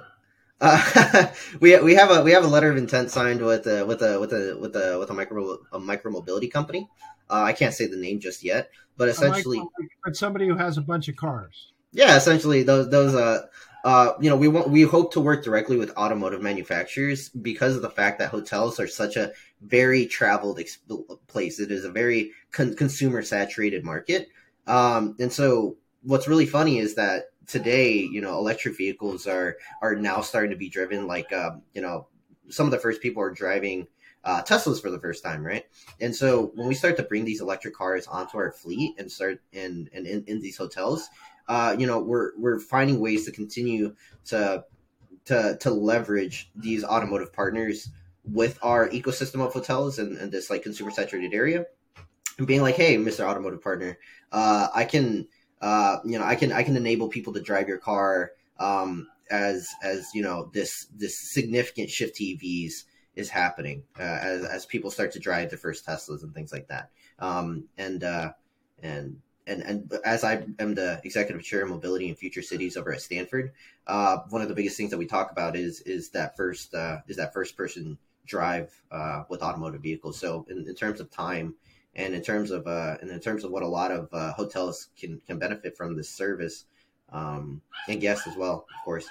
uh, 0.61 1.27
we 1.59 1.77
we 1.81 1.95
have 1.95 2.11
a 2.11 2.21
we 2.23 2.31
have 2.31 2.43
a 2.43 2.47
letter 2.47 2.71
of 2.71 2.77
intent 2.77 3.11
signed 3.11 3.41
with 3.41 3.67
a, 3.67 3.85
with 3.85 4.01
a 4.01 4.19
with 4.19 4.33
a 4.33 4.57
with 4.59 4.75
a 4.75 4.97
with 4.99 5.09
a 5.09 5.13
micro 5.13 5.57
a 5.71 5.79
micro 5.79 6.11
mobility 6.11 6.47
company. 6.47 6.87
Uh, 7.29 7.43
I 7.43 7.53
can't 7.53 7.73
say 7.73 7.87
the 7.87 7.97
name 7.97 8.19
just 8.19 8.43
yet, 8.43 8.69
but 8.97 9.09
essentially, 9.09 9.61
but 10.03 10.15
somebody 10.15 10.47
who 10.47 10.55
has 10.55 10.77
a 10.77 10.81
bunch 10.81 11.07
of 11.07 11.15
cars. 11.15 11.71
Yeah, 11.91 12.15
essentially 12.15 12.63
those 12.63 12.89
those 12.89 13.15
uh 13.15 13.47
uh 13.83 14.13
you 14.19 14.29
know 14.29 14.35
we 14.35 14.47
want 14.47 14.69
we 14.69 14.83
hope 14.83 15.13
to 15.13 15.21
work 15.21 15.43
directly 15.43 15.77
with 15.77 15.95
automotive 15.97 16.41
manufacturers 16.41 17.29
because 17.29 17.75
of 17.75 17.81
the 17.81 17.89
fact 17.89 18.19
that 18.19 18.29
hotels 18.29 18.79
are 18.79 18.87
such 18.87 19.15
a 19.15 19.31
very 19.61 20.05
traveled 20.05 20.59
ex- 20.59 20.79
place. 21.27 21.59
It 21.59 21.71
is 21.71 21.85
a 21.85 21.91
very 21.91 22.31
con- 22.51 22.75
consumer 22.75 23.21
saturated 23.21 23.83
market, 23.83 24.29
um, 24.67 25.15
and 25.19 25.31
so 25.31 25.77
what's 26.03 26.27
really 26.27 26.45
funny 26.45 26.79
is 26.79 26.95
that 26.95 27.31
today, 27.47 27.93
you 27.93 28.21
know, 28.21 28.37
electric 28.37 28.77
vehicles 28.77 29.25
are 29.25 29.57
are 29.81 29.95
now 29.95 30.21
starting 30.21 30.51
to 30.51 30.57
be 30.57 30.69
driven. 30.69 31.07
Like, 31.07 31.31
um, 31.33 31.61
you 31.73 31.81
know, 31.81 32.07
some 32.49 32.65
of 32.65 32.71
the 32.71 32.77
first 32.77 33.01
people 33.01 33.23
are 33.23 33.31
driving 33.31 33.87
uh, 34.27 34.43
Teslas 34.43 34.81
for 34.81 34.91
the 34.91 34.99
first 34.99 35.23
time, 35.23 35.41
right? 35.41 35.63
And 36.01 36.13
so 36.13 36.51
when 36.55 36.67
we 36.67 36.75
start 36.75 36.97
to 36.97 37.03
bring 37.03 37.23
these 37.23 37.39
electric 37.39 37.73
cars 37.73 38.07
onto 38.07 38.37
our 38.37 38.51
fleet 38.51 38.95
and 38.99 39.09
start 39.09 39.39
in 39.53 39.89
and 39.93 40.05
in, 40.05 40.25
in, 40.27 40.41
these 40.41 40.57
hotels, 40.57 41.07
uh, 41.47 41.73
you 41.79 41.87
know, 41.87 41.99
we're 41.99 42.31
we're 42.37 42.59
finding 42.59 42.99
ways 42.99 43.23
to 43.25 43.31
continue 43.31 43.95
to 44.25 44.65
to 45.25 45.57
to 45.61 45.71
leverage 45.71 46.51
these 46.57 46.83
automotive 46.83 47.31
partners 47.31 47.89
with 48.25 48.59
our 48.61 48.89
ecosystem 48.89 49.39
of 49.39 49.53
hotels 49.53 49.97
and, 49.97 50.17
and 50.17 50.29
this 50.29 50.49
like 50.49 50.61
consumer 50.61 50.91
saturated 50.91 51.33
area 51.33 51.65
and 52.37 52.45
being 52.45 52.61
like, 52.61 52.75
hey, 52.75 52.97
Mr. 52.97 53.21
Automotive 53.21 53.61
Partner, 53.61 53.97
uh, 54.33 54.67
I 54.75 54.83
can 54.83 55.25
uh, 55.61 55.99
you 56.03 56.19
know, 56.19 56.25
I 56.25 56.35
can 56.35 56.51
I 56.51 56.63
can 56.63 56.75
enable 56.75 57.07
people 57.07 57.31
to 57.31 57.41
drive 57.41 57.69
your 57.69 57.77
car 57.77 58.31
um, 58.59 59.07
as 59.31 59.69
as 59.81 60.09
you 60.13 60.21
know 60.21 60.49
this 60.53 60.87
this 60.93 61.17
significant 61.17 61.89
shift 61.89 62.17
to 62.17 62.25
EVs 62.25 62.83
is 63.17 63.29
happening 63.29 63.83
uh, 63.99 64.19
as 64.21 64.45
as 64.45 64.65
people 64.65 64.91
start 64.91 65.11
to 65.11 65.19
drive 65.19 65.49
their 65.49 65.57
first 65.57 65.85
Teslas 65.85 66.23
and 66.23 66.33
things 66.33 66.53
like 66.53 66.67
that. 66.67 66.91
Um, 67.19 67.65
and 67.77 68.03
uh, 68.03 68.31
and 68.81 69.19
and 69.47 69.63
and 69.63 69.91
as 70.05 70.23
I 70.23 70.45
am 70.59 70.75
the 70.75 71.01
executive 71.03 71.43
chair 71.43 71.63
of 71.63 71.69
mobility 71.69 72.07
and 72.07 72.17
future 72.17 72.43
cities 72.43 72.77
over 72.77 72.93
at 72.93 73.01
Stanford, 73.01 73.51
uh, 73.87 74.19
one 74.29 74.43
of 74.43 74.49
the 74.49 74.53
biggest 74.53 74.77
things 74.77 74.91
that 74.91 74.97
we 74.97 75.07
talk 75.07 75.31
about 75.31 75.55
is 75.55 75.81
is 75.81 76.09
that 76.11 76.37
first 76.37 76.73
uh, 76.75 76.99
is 77.07 77.17
that 77.17 77.33
first 77.33 77.57
person 77.57 77.97
drive 78.25 78.71
uh, 78.91 79.23
with 79.29 79.41
automotive 79.41 79.81
vehicles. 79.81 80.19
So 80.19 80.45
in, 80.49 80.67
in 80.67 80.75
terms 80.75 80.99
of 80.99 81.09
time 81.09 81.55
and 81.95 82.13
in 82.13 82.21
terms 82.21 82.51
of 82.51 82.67
uh, 82.67 82.97
and 83.01 83.09
in 83.09 83.19
terms 83.19 83.43
of 83.43 83.51
what 83.51 83.63
a 83.63 83.67
lot 83.67 83.91
of 83.91 84.09
hotels 84.35 84.89
can 84.95 85.19
can 85.25 85.39
benefit 85.39 85.75
from 85.75 85.95
this 85.97 86.09
service, 86.09 86.65
um, 87.11 87.61
and 87.89 87.99
guests 87.99 88.27
as 88.27 88.37
well, 88.37 88.67
of 88.69 88.85
course. 88.85 89.07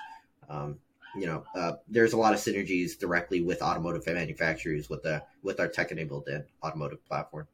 Um, 0.49 0.79
you 1.19 1.27
know, 1.27 1.45
uh, 1.55 1.73
there's 1.89 2.13
a 2.13 2.17
lot 2.17 2.35
of 2.35 2.41
synergies 2.41 2.99
directly 2.99 3.41
with 3.43 3.63
automotive 3.63 4.07
manufacturers 4.07 4.89
with 4.89 5.03
the 5.03 5.23
with 5.43 5.61
our 5.61 5.69
tech-enabled 5.69 6.29
automotive 6.63 7.05
platform. 7.07 7.47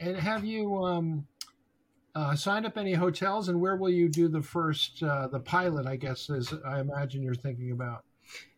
And 0.00 0.16
have 0.16 0.44
you 0.44 0.84
um, 0.84 1.26
uh, 2.14 2.34
signed 2.34 2.66
up 2.66 2.78
any 2.78 2.94
hotels? 2.94 3.48
And 3.48 3.60
where 3.60 3.76
will 3.76 3.90
you 3.90 4.08
do 4.08 4.28
the 4.28 4.42
first 4.42 5.02
uh, 5.02 5.28
the 5.28 5.40
pilot? 5.40 5.86
I 5.86 5.96
guess 5.96 6.30
as 6.30 6.54
I 6.64 6.80
imagine 6.80 7.22
you're 7.22 7.34
thinking 7.34 7.72
about. 7.72 8.04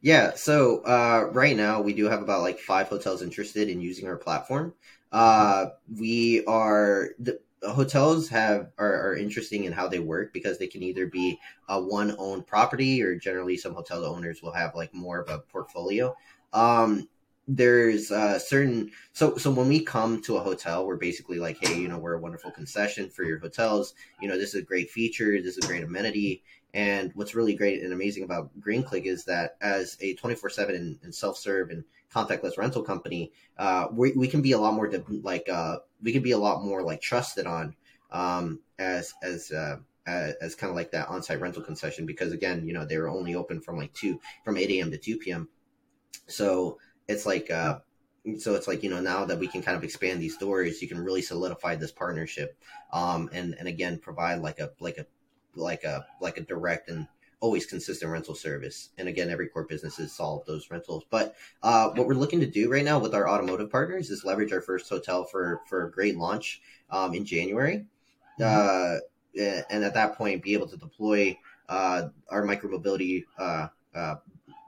Yeah, 0.00 0.34
so 0.34 0.82
uh, 0.82 1.30
right 1.32 1.56
now 1.56 1.80
we 1.80 1.94
do 1.94 2.06
have 2.06 2.22
about 2.22 2.42
like 2.42 2.58
five 2.58 2.88
hotels 2.88 3.22
interested 3.22 3.68
in 3.68 3.80
using 3.80 4.06
our 4.06 4.16
platform. 4.16 4.74
Uh, 5.10 5.66
we 5.98 6.44
are 6.46 7.10
the 7.18 7.40
hotels 7.70 8.28
have 8.28 8.70
are, 8.78 9.08
are 9.10 9.16
interesting 9.16 9.64
in 9.64 9.72
how 9.72 9.88
they 9.88 9.98
work 9.98 10.32
because 10.32 10.58
they 10.58 10.66
can 10.66 10.82
either 10.82 11.06
be 11.06 11.38
a 11.68 11.80
one 11.80 12.14
owned 12.18 12.46
property 12.46 13.02
or 13.02 13.16
generally 13.16 13.56
some 13.56 13.74
hotel 13.74 14.04
owners 14.04 14.42
will 14.42 14.52
have 14.52 14.74
like 14.74 14.92
more 14.94 15.20
of 15.20 15.28
a 15.28 15.38
portfolio. 15.38 16.14
Um, 16.52 17.08
there's 17.48 18.12
uh 18.12 18.38
certain 18.38 18.88
so 19.12 19.36
so 19.36 19.50
when 19.50 19.68
we 19.68 19.80
come 19.80 20.22
to 20.22 20.36
a 20.36 20.40
hotel 20.40 20.86
we're 20.86 20.96
basically 20.96 21.40
like 21.40 21.58
hey 21.60 21.76
you 21.76 21.88
know 21.88 21.98
we're 21.98 22.14
a 22.14 22.20
wonderful 22.20 22.52
concession 22.52 23.10
for 23.10 23.24
your 23.24 23.38
hotels. 23.38 23.94
You 24.20 24.28
know 24.28 24.38
this 24.38 24.54
is 24.54 24.62
a 24.62 24.64
great 24.64 24.90
feature. 24.90 25.40
This 25.42 25.56
is 25.56 25.64
a 25.64 25.66
great 25.66 25.82
amenity. 25.82 26.42
And 26.74 27.10
what's 27.14 27.34
really 27.34 27.54
great 27.54 27.82
and 27.82 27.92
amazing 27.92 28.24
about 28.24 28.50
GreenClick 28.60 29.04
is 29.04 29.24
that 29.24 29.56
as 29.60 29.98
a 30.00 30.14
24/7 30.16 30.98
and, 31.02 31.14
self-serve 31.14 31.70
and 31.70 31.84
contactless 32.14 32.58
rental 32.58 32.82
company, 32.82 33.32
uh, 33.58 33.86
we, 33.92 34.12
we 34.12 34.28
can 34.28 34.42
be 34.42 34.52
a 34.52 34.58
lot 34.58 34.74
more 34.74 34.90
like 35.22 35.48
uh, 35.48 35.78
we 36.02 36.12
can 36.12 36.22
be 36.22 36.32
a 36.32 36.38
lot 36.38 36.64
more 36.64 36.82
like 36.82 37.00
trusted 37.00 37.46
on 37.46 37.74
um, 38.10 38.60
as 38.78 39.14
as 39.22 39.50
uh, 39.50 39.76
as, 40.06 40.34
as 40.40 40.54
kind 40.54 40.70
of 40.70 40.76
like 40.76 40.90
that 40.90 41.08
on-site 41.08 41.40
rental 41.40 41.62
concession 41.62 42.06
because 42.06 42.32
again, 42.32 42.66
you 42.66 42.72
know, 42.72 42.84
they 42.84 42.98
were 42.98 43.08
only 43.08 43.34
open 43.34 43.60
from 43.60 43.76
like 43.76 43.92
two 43.92 44.20
from 44.44 44.56
8 44.56 44.70
a.m. 44.70 44.90
to 44.90 44.98
2 44.98 45.18
p.m. 45.18 45.48
So 46.26 46.78
it's 47.08 47.26
like 47.26 47.50
uh, 47.50 47.78
so 48.38 48.54
it's 48.54 48.68
like 48.68 48.82
you 48.82 48.90
know 48.90 49.00
now 49.00 49.24
that 49.24 49.38
we 49.38 49.48
can 49.48 49.62
kind 49.62 49.76
of 49.76 49.84
expand 49.84 50.20
these 50.20 50.36
doors, 50.36 50.80
you 50.82 50.88
can 50.88 51.02
really 51.02 51.22
solidify 51.22 51.76
this 51.76 51.92
partnership, 51.92 52.56
um, 52.92 53.30
and 53.32 53.54
and 53.58 53.68
again 53.68 53.98
provide 53.98 54.40
like 54.40 54.58
a 54.58 54.70
like 54.80 54.98
a 54.98 55.06
like 55.54 55.84
a 55.84 56.06
like 56.20 56.36
a 56.36 56.42
direct 56.42 56.88
and 56.88 57.06
always 57.42 57.66
consistent 57.66 58.10
rental 58.10 58.36
service. 58.36 58.90
And 58.96 59.08
again, 59.08 59.28
every 59.28 59.48
core 59.48 59.64
business 59.64 59.96
has 59.96 60.12
solved 60.12 60.46
those 60.46 60.70
rentals. 60.70 61.02
But 61.10 61.34
uh, 61.62 61.90
what 61.90 62.06
we're 62.06 62.14
looking 62.14 62.38
to 62.40 62.46
do 62.46 62.70
right 62.70 62.84
now 62.84 63.00
with 63.00 63.14
our 63.14 63.28
automotive 63.28 63.68
partners 63.68 64.10
is 64.10 64.24
leverage 64.24 64.52
our 64.52 64.62
first 64.62 64.88
hotel 64.88 65.24
for 65.24 65.60
for 65.68 65.84
a 65.84 65.90
great 65.90 66.16
launch 66.16 66.62
um, 66.88 67.14
in 67.14 67.24
January, 67.24 67.84
mm-hmm. 68.40 68.44
uh, 68.44 68.98
and 69.70 69.84
at 69.84 69.94
that 69.94 70.16
point 70.16 70.42
be 70.42 70.54
able 70.54 70.68
to 70.68 70.76
deploy 70.76 71.36
uh, 71.68 72.08
our 72.30 72.42
micromobility 72.42 73.24
uh, 73.36 73.66
uh, 73.92 74.14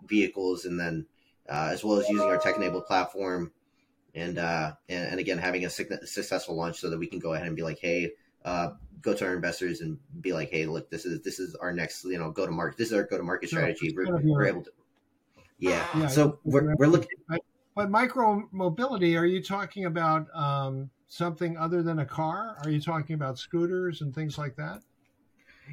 vehicles, 0.06 0.64
and 0.64 0.78
then 0.78 1.06
uh, 1.48 1.68
as 1.70 1.84
well 1.84 1.98
as 1.98 2.08
using 2.08 2.26
our 2.26 2.38
tech-enabled 2.38 2.86
platform. 2.86 3.52
And, 4.16 4.38
and, 4.38 4.76
and 4.88 5.18
again 5.18 5.38
having 5.38 5.64
a 5.64 5.70
successful 5.70 6.54
launch 6.54 6.78
so 6.78 6.88
that 6.88 6.98
we 7.00 7.08
can 7.08 7.18
go 7.18 7.34
ahead 7.34 7.48
and 7.48 7.56
be 7.56 7.64
like, 7.64 7.80
hey, 7.80 8.12
uh, 8.44 8.70
go 9.04 9.14
to 9.14 9.24
our 9.26 9.34
investors 9.34 9.80
and 9.80 9.98
be 10.20 10.32
like, 10.32 10.50
hey, 10.50 10.66
look, 10.66 10.90
this 10.90 11.04
is 11.04 11.22
this 11.22 11.38
is 11.38 11.54
our 11.56 11.72
next, 11.72 12.04
you 12.04 12.18
know, 12.18 12.30
go 12.30 12.46
to 12.46 12.52
market. 12.52 12.78
This 12.78 12.88
is 12.88 12.94
our 12.94 13.04
go 13.04 13.18
to 13.18 13.22
market 13.22 13.50
strategy. 13.50 13.94
We're, 13.94 14.18
we're, 14.22 14.46
able 14.46 14.62
to, 14.62 14.70
yeah. 15.58 15.86
yeah 15.96 16.08
so 16.08 16.38
we're, 16.44 16.74
we're 16.76 16.86
looking. 16.86 17.10
But 17.76 17.90
micro 17.90 18.48
mobility, 18.52 19.16
are 19.16 19.24
you 19.24 19.42
talking 19.42 19.84
about 19.84 20.26
um, 20.34 20.90
something 21.08 21.56
other 21.56 21.82
than 21.82 21.98
a 21.98 22.06
car? 22.06 22.56
Are 22.64 22.70
you 22.70 22.80
talking 22.80 23.14
about 23.14 23.38
scooters 23.38 24.00
and 24.00 24.14
things 24.14 24.38
like 24.38 24.56
that? 24.56 24.80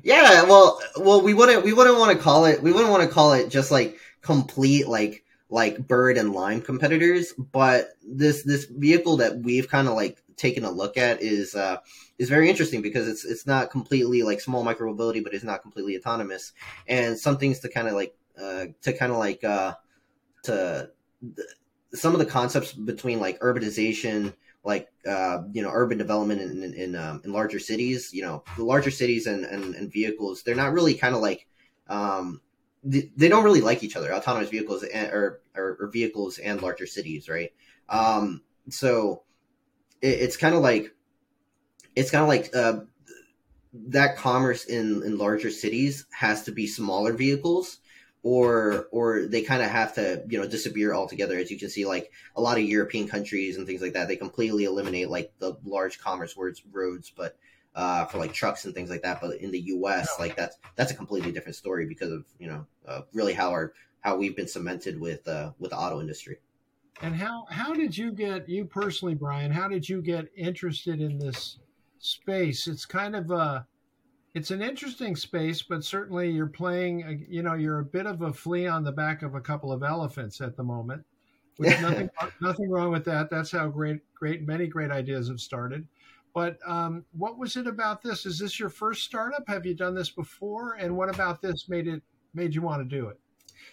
Yeah, 0.03 0.43
well, 0.43 0.81
well, 0.97 1.21
we 1.21 1.33
wouldn't 1.33 1.63
we 1.63 1.73
wouldn't 1.73 1.97
want 1.97 2.15
to 2.17 2.21
call 2.21 2.45
it 2.45 2.61
we 2.61 2.71
wouldn't 2.71 2.91
want 2.91 3.03
to 3.03 3.09
call 3.09 3.33
it 3.33 3.49
just 3.49 3.71
like 3.71 3.97
complete 4.21 4.87
like 4.87 5.23
like 5.49 5.85
bird 5.85 6.17
and 6.17 6.33
lime 6.33 6.61
competitors, 6.61 7.33
but 7.33 7.89
this 8.01 8.43
this 8.43 8.65
vehicle 8.65 9.17
that 9.17 9.39
we've 9.39 9.67
kind 9.67 9.87
of 9.87 9.95
like 9.95 10.23
taken 10.41 10.65
a 10.65 10.71
look 10.71 10.97
at 10.97 11.21
is 11.21 11.55
uh, 11.55 11.77
is 12.17 12.27
very 12.27 12.49
interesting 12.49 12.81
because 12.81 13.07
it's 13.07 13.23
it's 13.23 13.45
not 13.45 13.69
completely 13.69 14.23
like 14.23 14.41
small 14.41 14.63
micro 14.63 14.89
mobility, 14.89 15.19
but 15.21 15.33
it's 15.33 15.43
not 15.43 15.61
completely 15.61 15.97
autonomous, 15.97 16.51
and 16.87 17.17
some 17.17 17.37
things 17.37 17.59
to 17.59 17.69
kind 17.69 17.87
of 17.87 17.93
like 17.93 18.15
uh, 18.41 18.65
to 18.81 18.91
kind 18.93 19.11
of 19.11 19.19
like 19.19 19.43
uh, 19.43 19.73
to 20.43 20.89
some 21.93 22.13
of 22.13 22.19
the 22.19 22.25
concepts 22.25 22.73
between 22.73 23.19
like 23.19 23.39
urbanization 23.39 24.33
like 24.63 24.89
uh, 25.07 25.43
you 25.51 25.61
know 25.61 25.71
urban 25.71 25.97
development 25.97 26.41
in 26.41 26.63
in, 26.63 26.73
in, 26.73 26.95
um, 26.95 27.21
in, 27.23 27.31
larger 27.31 27.59
cities 27.59 28.13
you 28.13 28.21
know 28.21 28.43
the 28.57 28.63
larger 28.63 28.91
cities 28.91 29.27
and, 29.27 29.45
and, 29.45 29.75
and 29.75 29.91
vehicles 29.91 30.43
they're 30.43 30.55
not 30.55 30.73
really 30.73 30.93
kind 30.93 31.15
of 31.15 31.21
like 31.21 31.47
um, 31.87 32.41
they, 32.83 33.29
don't 33.29 33.43
really 33.43 33.61
like 33.61 33.83
each 33.83 33.95
other 33.95 34.13
autonomous 34.13 34.49
vehicles 34.49 34.83
and, 34.83 35.11
or, 35.11 35.41
or, 35.55 35.77
or 35.81 35.87
vehicles 35.91 36.37
and 36.37 36.61
larger 36.61 36.87
cities 36.87 37.27
right? 37.27 37.51
Um, 37.89 38.41
so 38.69 39.23
it, 40.01 40.07
it's 40.07 40.37
kind 40.37 40.55
of 40.55 40.61
like 40.61 40.93
it's 41.95 42.11
kind 42.11 42.21
of 42.21 42.27
like 42.27 42.55
uh, 42.55 42.85
that 43.73 44.17
commerce 44.17 44.65
in 44.65 45.03
in 45.03 45.17
larger 45.17 45.49
cities 45.49 46.05
has 46.11 46.43
to 46.43 46.51
be 46.51 46.67
smaller 46.67 47.13
vehicles 47.13 47.77
or 48.23 48.87
or 48.91 49.25
they 49.25 49.41
kind 49.41 49.63
of 49.63 49.69
have 49.69 49.93
to 49.95 50.23
you 50.29 50.39
know 50.39 50.47
disappear 50.47 50.93
altogether. 50.93 51.37
As 51.37 51.49
you 51.51 51.57
can 51.57 51.69
see 51.69 51.85
like 51.85 52.11
a 52.35 52.41
lot 52.41 52.57
of 52.57 52.63
european 52.63 53.07
countries 53.07 53.57
and 53.57 53.65
things 53.65 53.81
like 53.81 53.93
that 53.93 54.07
they 54.07 54.15
completely 54.15 54.65
eliminate 54.65 55.09
like 55.09 55.31
the 55.39 55.57
large 55.65 55.99
commerce 55.99 56.35
words 56.35 56.61
roads 56.71 57.11
but 57.15 57.35
uh, 57.75 58.05
for 58.05 58.17
like 58.17 58.33
trucks 58.33 58.65
and 58.65 58.73
things 58.73 58.89
like 58.89 59.01
that. 59.03 59.21
But 59.21 59.37
in 59.37 59.51
the 59.51 59.59
us 59.59 60.09
like 60.19 60.35
that's 60.35 60.57
that's 60.75 60.91
a 60.91 60.95
completely 60.95 61.31
different 61.31 61.55
story 61.55 61.85
because 61.85 62.11
of 62.11 62.25
you 62.39 62.47
know 62.47 62.65
uh, 62.87 63.01
really 63.13 63.33
how 63.33 63.51
our 63.51 63.73
how 64.01 64.17
we've 64.17 64.35
been 64.35 64.47
cemented 64.47 64.99
with 64.99 65.27
uh, 65.27 65.51
with 65.59 65.71
the 65.71 65.77
auto 65.77 66.01
industry 66.01 66.37
and 67.01 67.15
how 67.15 67.45
how 67.49 67.73
did 67.73 67.97
you 67.97 68.11
get 68.11 68.47
you 68.47 68.65
personally, 68.65 69.15
Brian? 69.15 69.51
How 69.51 69.67
did 69.67 69.87
you 69.87 70.01
get 70.01 70.27
interested 70.35 71.01
in 71.01 71.17
this 71.17 71.57
space? 71.99 72.67
It's 72.67 72.85
kind 72.85 73.15
of 73.15 73.31
a 73.31 73.65
it's 74.33 74.51
an 74.51 74.61
interesting 74.61 75.15
space, 75.15 75.61
but 75.61 75.83
certainly 75.83 76.29
you're 76.29 76.47
playing. 76.47 77.25
You 77.27 77.43
know, 77.43 77.55
you're 77.55 77.79
a 77.79 77.85
bit 77.85 78.05
of 78.05 78.21
a 78.21 78.31
flea 78.31 78.67
on 78.67 78.83
the 78.83 78.91
back 78.91 79.23
of 79.23 79.35
a 79.35 79.41
couple 79.41 79.71
of 79.71 79.83
elephants 79.83 80.41
at 80.41 80.55
the 80.55 80.63
moment. 80.63 81.03
Which 81.57 81.79
nothing 81.81 82.09
nothing 82.41 82.69
wrong 82.69 82.91
with 82.91 83.05
that. 83.05 83.29
That's 83.29 83.51
how 83.51 83.67
great 83.67 83.99
great 84.13 84.45
many 84.47 84.67
great 84.67 84.91
ideas 84.91 85.27
have 85.27 85.41
started. 85.41 85.87
But 86.33 86.59
um, 86.65 87.03
what 87.11 87.37
was 87.37 87.57
it 87.57 87.67
about 87.67 88.01
this? 88.01 88.25
Is 88.25 88.39
this 88.39 88.57
your 88.57 88.69
first 88.69 89.03
startup? 89.03 89.43
Have 89.47 89.65
you 89.65 89.73
done 89.73 89.95
this 89.95 90.09
before? 90.09 90.75
And 90.75 90.95
what 90.95 91.13
about 91.13 91.41
this 91.41 91.67
made 91.67 91.87
it 91.87 92.01
made 92.33 92.55
you 92.55 92.61
want 92.61 92.87
to 92.87 92.95
do 92.95 93.07
it? 93.07 93.19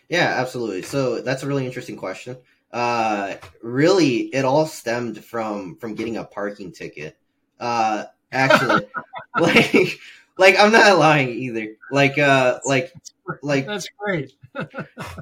Yeah, 0.09 0.35
absolutely. 0.39 0.83
So 0.83 1.21
that's 1.21 1.43
a 1.45 1.47
really 1.47 1.67
interesting 1.67 1.97
question 1.97 2.37
uh, 2.73 3.35
really 3.63 4.17
it 4.35 4.45
all 4.45 4.67
stemmed 4.67 5.25
from 5.25 5.77
from 5.77 5.95
getting 5.95 6.17
a 6.17 6.25
parking 6.25 6.73
ticket. 6.73 7.17
Uh, 7.59 8.05
actually, 8.31 8.87
like 9.41 9.99
like 10.39 10.59
I'm 10.59 10.73
not 10.73 10.99
lying 10.99 11.31
either. 11.31 11.77
Like 11.91 12.19
uh, 12.19 12.61
like 12.65 12.93
like 13.43 13.67
that's 13.67 13.89
great. 13.99 14.33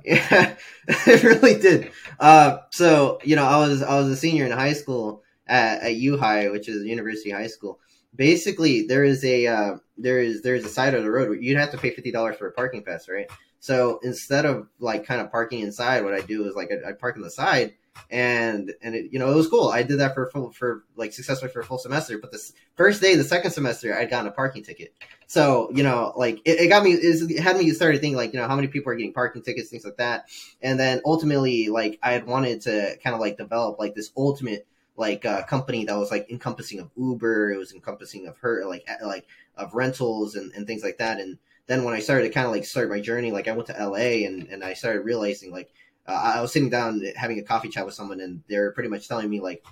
yeah, 0.05 0.57
it 0.89 1.23
really 1.23 1.61
did. 1.61 1.91
Uh, 2.19 2.59
so 2.71 3.19
you 3.25 3.37
know, 3.37 3.45
I 3.45 3.59
was 3.59 3.83
I 3.83 3.97
was 3.99 4.09
a 4.09 4.17
senior 4.17 4.45
in 4.45 4.53
high 4.53 4.73
school 4.73 5.23
at, 5.47 5.83
at 5.83 5.95
U 5.97 6.19
High, 6.19 6.51
which 6.51 6.69
is 6.69 6.85
University 6.85 7.31
High 7.31 7.47
School. 7.49 7.81
Basically, 8.15 8.87
there 8.87 9.05
is 9.05 9.25
a 9.25 9.47
uh, 9.47 9.77
there 9.99 10.21
is 10.21 10.43
there 10.43 10.55
is 10.55 10.65
a 10.65 10.71
side 10.71 10.95
of 10.95 11.03
the 11.03 11.11
road 11.11 11.29
where 11.29 11.39
you'd 11.39 11.59
have 11.59 11.71
to 11.73 11.79
pay 11.79 11.91
fifty 11.91 12.11
dollars 12.11 12.37
for 12.37 12.49
a 12.49 12.53
parking 12.53 12.83
pass, 12.83 13.09
right? 13.09 13.31
So 13.67 13.99
instead 14.05 14.45
of 14.47 14.69
like 14.79 15.05
kind 15.05 15.21
of 15.21 15.33
parking 15.33 15.59
inside, 15.59 16.05
what 16.05 16.15
I 16.15 16.21
do 16.21 16.47
is 16.47 16.55
like 16.55 16.71
I, 16.87 16.93
park 16.93 17.17
on 17.17 17.23
the 17.23 17.31
side, 17.33 17.75
and 18.13 18.73
and 18.81 18.95
it, 18.95 19.11
you 19.11 19.19
know 19.19 19.29
it 19.29 19.35
was 19.35 19.49
cool. 19.49 19.71
I 19.71 19.83
did 19.83 19.99
that 19.99 20.15
for 20.15 20.31
full, 20.31 20.53
for 20.53 20.85
like 20.95 21.13
successfully 21.13 21.51
for 21.51 21.63
a 21.63 21.65
full 21.65 21.79
semester. 21.79 22.17
But 22.17 22.31
the 22.31 22.39
first 22.77 23.03
day, 23.03 23.17
the 23.17 23.25
second 23.25 23.51
semester, 23.51 23.93
I'd 23.93 24.09
gotten 24.09 24.29
a 24.29 24.31
parking 24.31 24.63
ticket. 24.63 24.95
So 25.27 25.69
you 25.75 25.83
know, 25.83 26.13
like 26.15 26.43
it, 26.45 26.61
it 26.61 26.69
got 26.69 26.85
me, 26.85 26.93
it 26.93 27.41
had 27.41 27.57
me 27.57 27.69
started 27.73 28.01
thinking 28.01 28.17
like 28.17 28.33
you 28.33 28.39
know 28.39 28.47
how 28.47 28.55
many 28.55 28.69
people 28.69 28.93
are 28.93 28.95
getting 28.95 29.13
parking 29.13 29.43
tickets, 29.43 29.69
things 29.69 29.85
like 29.85 29.97
that. 29.97 30.29
And 30.63 30.79
then 30.79 31.01
ultimately, 31.05 31.69
like 31.69 31.99
I 32.05 32.13
had 32.13 32.25
wanted 32.25 32.61
to 32.63 32.97
kind 33.03 33.15
of 33.15 33.21
like 33.21 33.37
develop 33.37 33.81
like 33.81 33.97
this 33.97 34.13
ultimate 34.17 34.65
like 34.97 35.25
uh, 35.25 35.43
company 35.43 35.87
that 35.87 35.99
was 35.99 36.13
like 36.13 36.31
encompassing 36.31 36.79
of 36.79 36.89
Uber, 36.97 37.51
it 37.51 37.59
was 37.59 37.73
encompassing 37.73 38.29
of 38.29 38.39
her 38.39 38.65
like 38.65 38.89
like 39.05 39.27
of 39.57 39.75
rentals 39.75 40.37
and, 40.37 40.53
and 40.53 40.69
things 40.69 40.85
like 40.85 40.99
that. 40.99 41.19
And 41.19 41.39
then 41.67 41.85
when 41.85 41.95
I 41.95 42.01
started 42.01 42.29
to 42.29 42.31
kind 42.33 42.47
of 42.47 42.53
like 42.53 42.65
start 42.65 42.89
my 42.89 43.01
journey, 43.01 43.33
like 43.33 43.49
I 43.49 43.53
went 43.53 43.67
to 43.69 43.73
LA 43.79 44.27
and, 44.27 44.49
and 44.49 44.63
I 44.63 44.75
started 44.75 45.01
realizing 45.01 45.51
like 45.51 45.73
uh, 46.07 46.33
I 46.37 46.41
was 46.41 46.53
sitting 46.53 46.71
down 46.71 47.03
having 47.17 47.39
a 47.39 47.43
coffee 47.43 47.69
chat 47.69 47.85
with 47.85 47.95
someone 47.95 48.21
and 48.21 48.43
they're 48.49 48.73
pretty 48.73 48.89
much 48.89 49.09
telling 49.09 49.29
me 49.29 49.41
like 49.41 49.65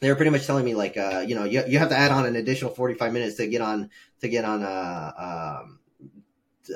they 0.00 0.08
were 0.08 0.16
pretty 0.16 0.30
much 0.30 0.46
telling 0.46 0.64
me 0.64 0.74
like 0.74 0.96
uh, 0.96 1.24
you 1.26 1.34
know 1.34 1.44
you, 1.44 1.62
you 1.66 1.78
have 1.78 1.88
to 1.90 1.96
add 1.96 2.10
on 2.10 2.26
an 2.26 2.36
additional 2.36 2.70
45 2.70 3.12
minutes 3.12 3.36
to 3.36 3.46
get 3.46 3.60
on 3.60 3.90
to 4.20 4.28
get 4.28 4.44
on 4.44 4.62
uh, 4.62 5.58
um, 5.62 5.78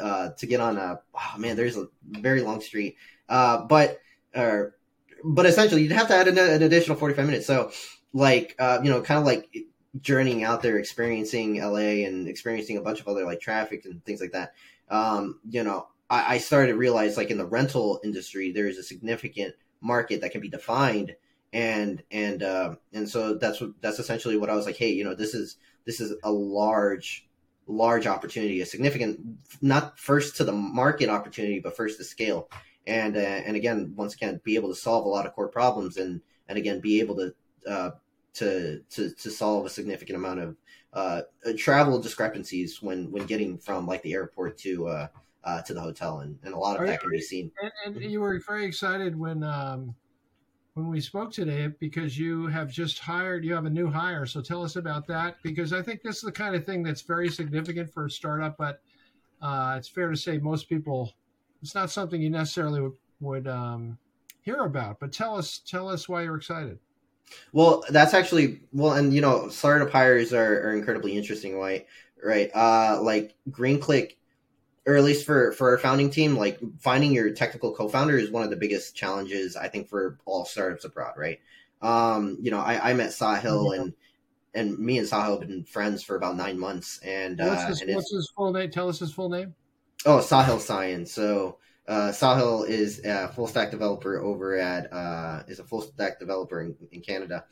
uh 0.01 0.31
to 0.31 0.47
get 0.47 0.61
on 0.61 0.77
a 0.77 1.01
oh 1.15 1.39
man 1.39 1.57
there's 1.57 1.77
a 1.77 1.89
very 2.05 2.41
long 2.41 2.61
street. 2.61 2.97
Uh 3.29 3.65
but 3.65 4.01
uh, 4.35 4.65
but 5.23 5.47
essentially 5.47 5.83
you'd 5.83 5.93
have 5.93 6.09
to 6.09 6.15
add 6.15 6.29
an, 6.29 6.39
an 6.39 6.63
additional 6.63 6.97
45 6.97 7.27
minutes. 7.27 7.47
So 7.47 7.71
like 8.13 8.55
uh 8.59 8.81
you 8.83 8.91
know 8.91 9.03
kind 9.03 9.19
of 9.19 9.27
like 9.27 9.49
journeying 10.01 10.45
out 10.45 10.63
there, 10.63 10.79
experiencing 10.79 11.61
LA 11.61 12.05
and 12.07 12.29
experiencing 12.29 12.77
a 12.77 12.83
bunch 12.83 13.01
of 13.01 13.09
other 13.09 13.25
like 13.25 13.41
traffic 13.41 13.85
and 13.85 14.05
things 14.05 14.21
like 14.21 14.33
that, 14.33 14.55
um, 14.91 15.41
you 15.49 15.63
know, 15.63 15.89
I, 16.11 16.35
I 16.35 16.39
started 16.39 16.69
to 16.69 16.77
realize 16.79 17.17
like 17.17 17.31
in 17.31 17.39
the 17.39 17.47
rental 17.47 18.01
industry, 18.05 18.53
there 18.53 18.67
is 18.67 18.79
a 18.79 18.83
significant 18.83 19.55
market 19.81 20.21
that 20.21 20.33
can 20.33 20.41
be 20.41 20.49
defined. 20.49 21.15
And, 21.53 22.03
and, 22.11 22.43
uh, 22.43 22.75
and 22.93 23.09
so 23.09 23.35
that's 23.35 23.61
what, 23.61 23.71
that's 23.81 23.99
essentially 23.99 24.37
what 24.37 24.51
I 24.51 24.57
was 24.57 24.67
like, 24.67 24.77
Hey, 24.77 24.93
you 24.93 25.05
know, 25.05 25.15
this 25.15 25.35
is, 25.35 25.57
this 25.85 26.01
is 26.01 26.15
a 26.25 26.33
large, 26.33 27.29
large 27.67 28.07
opportunity, 28.07 28.61
a 28.61 28.67
significant, 28.67 29.21
not 29.63 29.99
first 29.99 30.37
to 30.37 30.45
the 30.45 30.53
market 30.53 31.09
opportunity, 31.09 31.61
but 31.61 31.77
first 31.77 31.99
to 31.99 32.05
scale. 32.05 32.49
And, 32.87 33.17
uh, 33.17 33.21
and 33.21 33.57
again, 33.57 33.95
once 33.97 34.15
again, 34.15 34.41
be 34.45 34.57
able 34.57 34.69
to 34.69 34.75
solve 34.75 35.07
a 35.07 35.09
lot 35.09 35.27
of 35.27 35.33
core 35.35 35.49
problems 35.49 35.97
and, 35.97 36.21
and 36.49 36.59
again, 36.59 36.81
be 36.81 37.01
able 37.01 37.17
to, 37.17 37.35
uh, 37.67 37.91
to 38.35 38.81
to 38.91 39.11
to 39.11 39.31
solve 39.31 39.67
a 39.67 39.71
significant 39.71 40.17
amount 40.17 40.41
of 40.41 40.57
uh, 40.93 41.23
travel 41.57 41.99
discrepancies 42.01 42.83
when 42.83 43.11
when 43.11 43.27
getting 43.27 43.59
from 43.59 43.87
like 43.87 44.03
the 44.03 44.13
airport 44.13 44.59
to 44.59 44.89
uh, 44.89 45.09
uh, 45.45 45.63
to 45.63 45.75
the 45.75 45.81
hotel, 45.81 46.21
and, 46.21 46.39
and 46.45 46.55
a 46.55 46.57
lot 46.57 46.77
of 46.77 46.83
Are 46.83 46.87
that 46.87 47.01
can 47.01 47.11
be 47.11 47.21
seen. 47.21 47.51
And, 47.85 47.97
and, 47.97 48.11
you 48.11 48.21
were 48.21 48.41
very 48.47 48.65
excited 48.65 49.19
when 49.19 49.43
um, 49.43 49.95
when 50.75 50.89
we 50.89 51.01
spoke 51.01 51.33
today 51.33 51.69
because 51.79 52.19
you 52.19 52.47
have 52.49 52.71
just 52.71 52.99
hired, 52.99 53.45
you 53.45 53.55
have 53.55 53.67
a 53.67 53.71
new 53.71 53.89
hire. 53.89 54.27
So 54.27 54.41
tell 54.41 54.63
us 54.63 54.77
about 54.77 55.07
that 55.09 55.37
because 55.43 55.73
I 55.73 55.83
think 55.83 56.03
this 56.03 56.17
is 56.17 56.23
the 56.23 56.33
kind 56.33 56.55
of 56.55 56.65
thing 56.65 56.83
that's 56.83 57.03
very 57.03 57.29
significant 57.29 57.93
for 57.93 58.07
a 58.07 58.11
startup, 58.11 58.57
but 58.57 58.81
uh, 59.43 59.75
it's 59.79 59.89
fair 59.89 60.11
to 60.11 60.17
say 60.17 60.39
most 60.39 60.69
people 60.69 61.13
it's 61.63 61.75
not 61.75 61.91
something 61.91 62.21
you 62.21 62.29
necessarily 62.29 62.83
would, 62.83 62.93
would 63.21 63.49
um, 63.49 63.97
hear 64.43 64.65
about. 64.65 65.01
But 65.01 65.13
tell 65.13 65.37
us 65.37 65.61
tell 65.67 65.89
us 65.89 66.09
why 66.09 66.23
you're 66.23 66.37
excited. 66.37 66.79
Well, 67.53 67.85
that's 67.89 68.15
actually 68.15 68.61
well, 68.73 68.93
and 68.93 69.13
you 69.13 69.21
know, 69.21 69.49
startup 69.49 69.91
hires 69.91 70.33
are, 70.33 70.69
are 70.69 70.75
incredibly 70.75 71.17
interesting, 71.17 71.59
right? 71.59 71.87
Right. 72.23 72.51
Uh, 72.55 73.01
like 73.03 73.35
GreenClick, 73.51 74.17
or 74.87 74.97
at 74.97 75.05
least 75.05 75.27
for 75.27 75.53
for 75.53 75.71
our 75.71 75.79
founding 75.79 76.11
team, 76.11 76.37
like 76.37 76.59
finding 76.81 77.13
your 77.13 77.31
technical 77.33 77.75
co-founder 77.75 78.17
is 78.17 78.31
one 78.31 78.43
of 78.43 78.51
the 78.51 78.57
biggest 78.57 78.97
challenges 78.97 79.57
I 79.57 79.69
think 79.69 79.89
for 79.89 80.19
all 80.25 80.45
startups 80.45 80.85
abroad, 80.85 81.15
right? 81.17 81.41
Um, 81.83 82.39
you 82.41 82.51
know, 82.51 82.61
I, 82.61 82.91
I 82.91 82.95
met 82.95 83.11
Sahil 83.11 83.79
and 83.79 83.95
and 84.55 84.79
me 84.79 84.99
and 84.99 85.07
Sahil 85.07 85.41
have 85.41 85.49
been 85.49 85.65
friends 85.65 86.03
for 86.03 86.17
about 86.17 86.37
nine 86.37 86.59
months. 86.59 86.99
And 87.05 87.39
what's, 87.39 87.63
uh, 87.63 87.67
his, 87.67 87.81
and 87.83 87.95
what's 87.95 88.13
his 88.13 88.33
full 88.35 88.53
name? 88.53 88.71
Tell 88.71 88.89
us 88.89 88.99
his 88.99 89.13
full 89.13 89.29
name. 89.29 89.55
Oh, 90.07 90.19
Sahil 90.19 90.61
Science. 90.61 91.13
So 91.13 91.59
uh, 91.87 92.11
Sahil 92.11 92.67
is 92.67 93.05
a 93.05 93.29
full 93.29 93.47
stack 93.47 93.71
developer 93.71 94.21
over 94.21 94.57
at 94.57 94.93
uh, 94.93 95.43
is 95.49 95.59
a 95.59 95.65
full 95.65 95.83
stack 95.83 96.19
developer 96.19 96.61
in, 96.63 96.75
in 96.93 97.01
Canada. 97.01 97.45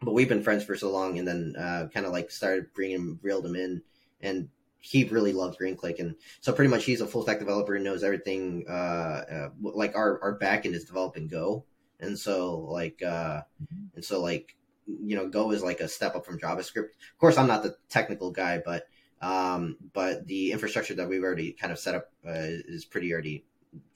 But 0.00 0.12
we've 0.12 0.28
been 0.28 0.42
friends 0.42 0.64
for 0.64 0.76
so 0.76 0.90
long, 0.90 1.18
and 1.18 1.26
then 1.26 1.54
uh, 1.58 1.88
kind 1.92 2.04
of 2.04 2.12
like 2.12 2.30
started 2.30 2.72
bringing 2.74 2.96
him, 2.96 3.20
reeled 3.22 3.46
him 3.46 3.56
in, 3.56 3.82
and 4.20 4.48
he 4.80 5.04
really 5.04 5.32
loves 5.32 5.56
GreenClick, 5.56 5.98
and 5.98 6.14
so 6.42 6.52
pretty 6.52 6.68
much 6.68 6.84
he's 6.84 7.00
a 7.00 7.06
full 7.06 7.22
stack 7.22 7.38
developer 7.38 7.74
and 7.74 7.84
knows 7.84 8.04
everything. 8.04 8.66
Uh, 8.68 8.72
uh, 8.72 9.48
like 9.60 9.96
our 9.96 10.20
our 10.22 10.38
backend 10.38 10.74
is 10.74 10.84
developing 10.84 11.26
Go, 11.26 11.64
and 12.00 12.18
so 12.18 12.58
like 12.58 13.02
uh, 13.02 13.40
mm-hmm. 13.62 13.86
and 13.94 14.04
so 14.04 14.20
like 14.20 14.56
you 14.86 15.16
know 15.16 15.26
Go 15.26 15.52
is 15.52 15.62
like 15.62 15.80
a 15.80 15.88
step 15.88 16.14
up 16.14 16.26
from 16.26 16.38
JavaScript. 16.38 16.90
Of 16.90 17.18
course, 17.18 17.38
I'm 17.38 17.48
not 17.48 17.62
the 17.62 17.76
technical 17.88 18.30
guy, 18.30 18.60
but 18.62 18.86
um, 19.22 19.78
but 19.94 20.26
the 20.26 20.52
infrastructure 20.52 20.94
that 20.96 21.08
we've 21.08 21.22
already 21.22 21.52
kind 21.52 21.72
of 21.72 21.78
set 21.78 21.94
up 21.94 22.12
uh, 22.26 22.34
is 22.34 22.84
pretty 22.84 23.10
already 23.10 23.46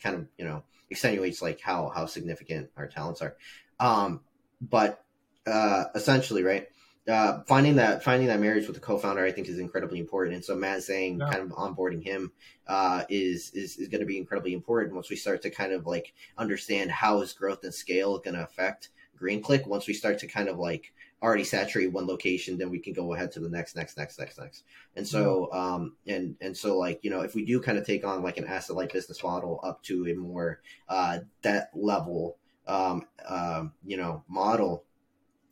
kind 0.02 0.16
of 0.16 0.26
you 0.36 0.44
know 0.44 0.62
extenuates 0.90 1.42
like 1.42 1.60
how 1.60 1.88
how 1.88 2.06
significant 2.06 2.70
our 2.76 2.86
talents 2.86 3.22
are. 3.22 3.36
Um, 3.80 4.20
but 4.60 5.04
uh, 5.46 5.84
essentially, 5.94 6.42
right. 6.42 6.68
Uh, 7.08 7.42
finding 7.44 7.76
that 7.76 8.04
finding 8.04 8.28
that 8.28 8.38
marriage 8.38 8.66
with 8.66 8.74
the 8.74 8.82
co-founder, 8.82 9.24
I 9.24 9.32
think, 9.32 9.48
is 9.48 9.58
incredibly 9.58 9.98
important. 9.98 10.34
And 10.34 10.44
so 10.44 10.54
Matt 10.54 10.82
saying 10.82 11.18
yeah. 11.18 11.30
kind 11.30 11.42
of 11.42 11.56
onboarding 11.56 12.04
him 12.04 12.32
uh, 12.66 13.04
is 13.08 13.50
is, 13.54 13.78
is 13.78 13.88
going 13.88 14.00
to 14.00 14.06
be 14.06 14.18
incredibly 14.18 14.52
important 14.52 14.94
once 14.94 15.08
we 15.08 15.16
start 15.16 15.40
to 15.42 15.50
kind 15.50 15.72
of 15.72 15.86
like 15.86 16.12
understand 16.36 16.90
how 16.90 17.22
is 17.22 17.32
growth 17.32 17.64
and 17.64 17.72
scale 17.72 18.18
going 18.18 18.34
to 18.34 18.42
affect 18.42 18.90
Greenclick. 19.18 19.66
Once 19.66 19.86
we 19.86 19.94
start 19.94 20.18
to 20.18 20.26
kind 20.26 20.50
of 20.50 20.58
like 20.58 20.92
already 21.22 21.44
saturate 21.44 21.92
one 21.92 22.06
location, 22.06 22.56
then 22.58 22.70
we 22.70 22.78
can 22.78 22.92
go 22.92 23.12
ahead 23.14 23.32
to 23.32 23.40
the 23.40 23.48
next, 23.48 23.74
next, 23.76 23.96
next, 23.96 24.18
next, 24.18 24.38
next. 24.38 24.64
And 24.96 25.06
so, 25.06 25.52
um, 25.52 25.96
and 26.06 26.36
and 26.40 26.56
so 26.56 26.78
like 26.78 27.00
you 27.02 27.10
know, 27.10 27.20
if 27.20 27.34
we 27.34 27.44
do 27.44 27.60
kind 27.60 27.78
of 27.78 27.86
take 27.86 28.04
on 28.04 28.22
like 28.22 28.36
an 28.36 28.46
asset 28.46 28.76
light 28.76 28.92
business 28.92 29.22
model 29.22 29.60
up 29.62 29.82
to 29.84 30.06
a 30.08 30.14
more 30.14 30.60
uh, 30.88 31.18
debt 31.42 31.70
level, 31.74 32.36
um, 32.66 33.04
um, 33.28 33.72
you 33.84 33.96
know, 33.96 34.24
model, 34.28 34.84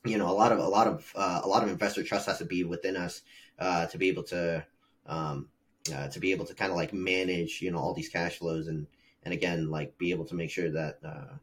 you 0.05 0.19
know, 0.19 0.29
a 0.29 0.33
lot 0.33 0.53
of 0.53 0.59
a 0.59 0.69
lot 0.69 0.87
of 0.87 1.13
uh, 1.17 1.41
a 1.43 1.49
lot 1.49 1.63
of 1.63 1.69
investor 1.69 2.03
trust 2.03 2.27
has 2.27 2.39
to 2.39 2.45
be 2.45 2.65
within 2.65 2.97
us 2.97 3.23
uh, 3.59 3.87
to 3.87 3.99
be 3.99 4.09
able 4.09 4.23
to 4.25 4.65
um, 5.07 5.49
uh, 5.95 6.09
to 6.09 6.21
be 6.21 6.33
able 6.33 6.45
to 6.45 6.55
kind 6.55 6.71
of 6.71 6.77
like 6.77 6.93
manage, 6.93 7.61
you 7.61 7.71
know, 7.71 7.79
all 7.79 7.95
these 7.95 8.09
cash 8.09 8.39
flows 8.39 8.69
and 8.69 8.87
and 9.25 9.35
again, 9.35 9.71
like 9.71 9.99
be 9.99 10.13
able 10.13 10.25
to 10.27 10.37
make 10.37 10.51
sure 10.51 10.71
that 10.71 10.99
uh, 11.05 11.35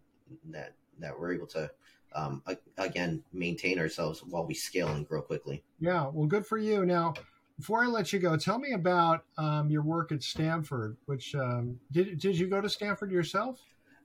that 0.46 0.74
that 1.00 1.20
we're 1.20 1.34
able 1.34 1.48
to 1.48 1.70
um, 2.16 2.44
again 2.78 3.24
maintain 3.32 3.80
ourselves 3.80 4.24
while 4.24 4.46
we 4.46 4.54
scale 4.54 4.90
and 4.90 5.08
grow 5.08 5.22
quickly. 5.22 5.64
Yeah, 5.80 6.10
well, 6.12 6.28
good 6.28 6.46
for 6.46 6.58
you. 6.58 6.86
Now, 6.86 7.14
before 7.58 7.84
I 7.84 7.88
let 7.88 8.12
you 8.12 8.20
go, 8.20 8.36
tell 8.36 8.60
me 8.60 8.74
about 8.74 9.26
um, 9.38 9.70
your 9.70 9.84
work 9.84 10.12
at 10.12 10.24
Stanford. 10.24 10.98
Which 11.06 11.36
um, 11.36 11.80
did 11.92 12.20
did 12.20 12.38
you 12.38 12.48
go 12.48 12.62
to 12.62 12.70
Stanford 12.70 13.12
yourself? 13.12 13.60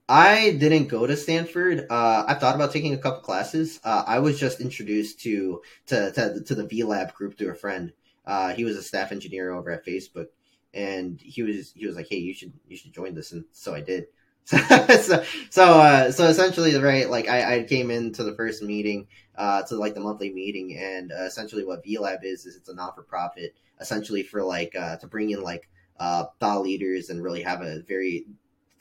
I 0.08 0.52
didn't 0.52 0.88
go 0.88 1.06
to 1.06 1.16
Stanford. 1.16 1.86
Uh, 1.90 2.24
I 2.26 2.34
thought 2.34 2.54
about 2.54 2.72
taking 2.72 2.94
a 2.94 2.98
couple 2.98 3.20
classes. 3.20 3.78
Uh, 3.84 4.04
I 4.06 4.20
was 4.20 4.40
just 4.40 4.60
introduced 4.60 5.20
to 5.20 5.62
to 5.86 6.12
to, 6.12 6.40
to 6.44 6.54
the 6.54 6.64
VLab 6.64 7.14
group 7.14 7.36
through 7.36 7.50
a 7.50 7.54
friend. 7.54 7.92
Uh, 8.24 8.54
he 8.54 8.64
was 8.64 8.76
a 8.76 8.82
staff 8.82 9.12
engineer 9.12 9.52
over 9.52 9.70
at 9.70 9.84
Facebook, 9.84 10.28
and 10.72 11.20
he 11.20 11.42
was 11.42 11.72
he 11.74 11.86
was 11.86 11.96
like, 11.96 12.08
"Hey, 12.08 12.18
you 12.18 12.32
should 12.32 12.52
you 12.68 12.76
should 12.76 12.92
join 12.92 13.14
this," 13.14 13.32
and 13.32 13.44
so 13.52 13.74
I 13.74 13.80
did. 13.80 14.06
so 15.02 15.22
so 15.50 15.62
uh, 15.80 16.10
so 16.10 16.24
essentially, 16.24 16.74
right? 16.76 17.10
Like 17.10 17.28
I, 17.28 17.56
I 17.58 17.62
came 17.64 17.90
into 17.90 18.24
the 18.24 18.34
first 18.34 18.62
meeting, 18.62 19.06
uh, 19.36 19.62
to 19.64 19.76
like 19.76 19.92
the 19.92 20.00
monthly 20.00 20.32
meeting, 20.32 20.74
and 20.78 21.12
uh, 21.12 21.24
essentially 21.24 21.66
what 21.66 21.84
VLab 21.84 22.20
is 22.24 22.46
is 22.46 22.56
it's 22.56 22.70
a 22.70 22.74
not 22.74 22.94
for 22.94 23.02
profit, 23.02 23.54
essentially 23.78 24.22
for 24.22 24.42
like 24.42 24.74
uh, 24.74 24.96
to 24.96 25.06
bring 25.06 25.28
in 25.30 25.42
like 25.42 25.68
uh, 26.00 26.24
thought 26.40 26.62
leaders 26.62 27.10
and 27.10 27.22
really 27.22 27.42
have 27.42 27.60
a 27.60 27.82
very 27.82 28.24